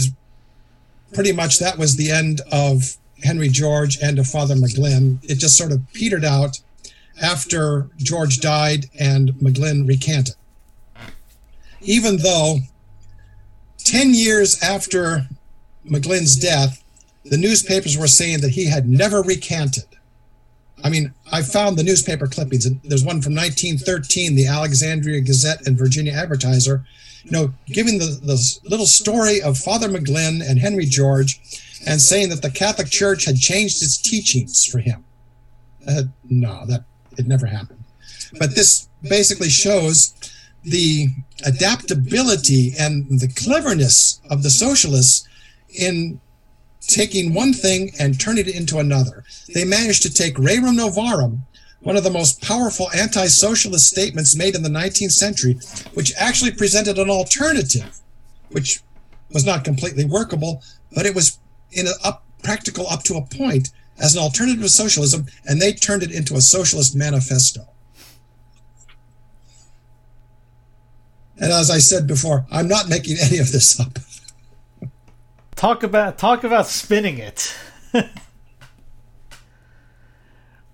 [1.13, 5.19] pretty much that was the end of Henry George and of Father McGlynn.
[5.23, 6.59] It just sort of petered out
[7.21, 10.35] after George died and McGlynn recanted.
[11.81, 12.59] Even though
[13.79, 15.27] 10 years after
[15.85, 16.80] McGlynn's death,
[17.25, 19.85] the newspapers were saying that he had never recanted.
[20.83, 22.67] I mean, I found the newspaper clippings.
[22.81, 26.83] There's one from 1913, the Alexandria Gazette and Virginia Advertiser,
[27.23, 31.39] you know, giving the, the little story of Father McGlynn and Henry George.
[31.87, 35.03] and saying that the Catholic Church had changed its teachings for him.
[35.87, 36.83] Uh, no, that
[37.17, 37.83] it never happened.
[38.39, 40.13] But this basically shows
[40.63, 41.07] the
[41.45, 45.27] adaptability and the cleverness of the socialists
[45.69, 46.19] in
[46.93, 49.23] taking one thing and turning it into another.
[49.53, 51.41] They managed to take Rerum Novarum,
[51.81, 55.59] one of the most powerful anti socialist statements made in the 19th century,
[55.93, 57.99] which actually presented an alternative,
[58.49, 58.81] which
[59.31, 60.61] was not completely workable,
[60.93, 61.39] but it was
[61.71, 65.73] in a, up, practical up to a point as an alternative to socialism, and they
[65.73, 67.67] turned it into a socialist manifesto.
[71.37, 73.97] And as I said before, I'm not making any of this up.
[75.61, 77.55] Talk about talk about spinning it.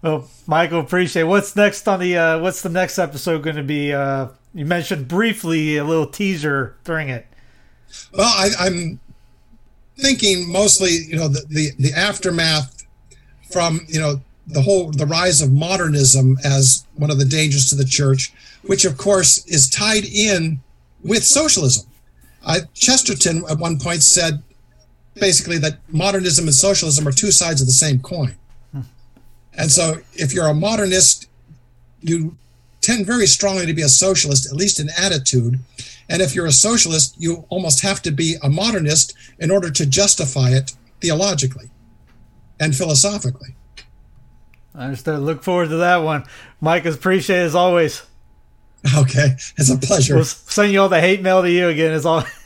[0.02, 1.24] well, Michael, appreciate.
[1.24, 1.26] It.
[1.26, 3.92] What's next on the uh, What's the next episode going to be?
[3.92, 7.28] Uh, you mentioned briefly a little teaser during it.
[8.14, 9.02] Well, I, I'm
[9.98, 12.88] thinking mostly, you know, the, the the aftermath
[13.52, 17.76] from you know the whole the rise of modernism as one of the dangers to
[17.76, 18.32] the church,
[18.64, 20.62] which of course is tied in
[21.04, 21.90] with socialism.
[22.46, 24.44] I, Chesterton at one point said
[25.20, 28.36] basically that modernism and socialism are two sides of the same coin.
[28.72, 28.82] Hmm.
[29.58, 31.30] And so if you're a modernist,
[32.02, 32.38] you
[32.82, 35.60] tend very strongly to be a socialist, at least in attitude.
[36.10, 39.86] And if you're a socialist, you almost have to be a modernist in order to
[39.86, 41.70] justify it theologically
[42.60, 43.56] and philosophically.
[44.74, 45.26] I understand.
[45.26, 46.24] Look forward to that one.
[46.62, 48.04] Mike, appreciate it as always.
[48.98, 50.16] Okay, it's a pleasure.
[50.16, 51.92] We'll send you all the hate mail to you again.
[51.92, 52.24] As all.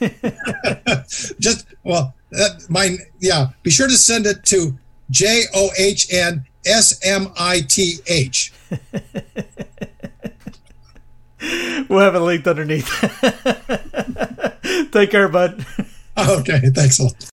[1.38, 2.98] Just well, uh, that mine.
[3.20, 4.76] Yeah, be sure to send it to
[5.10, 8.52] J O H N S M I T H.
[11.88, 12.88] We'll have it linked underneath.
[14.92, 15.66] Take care, bud.
[16.16, 17.30] Okay, thanks a lot.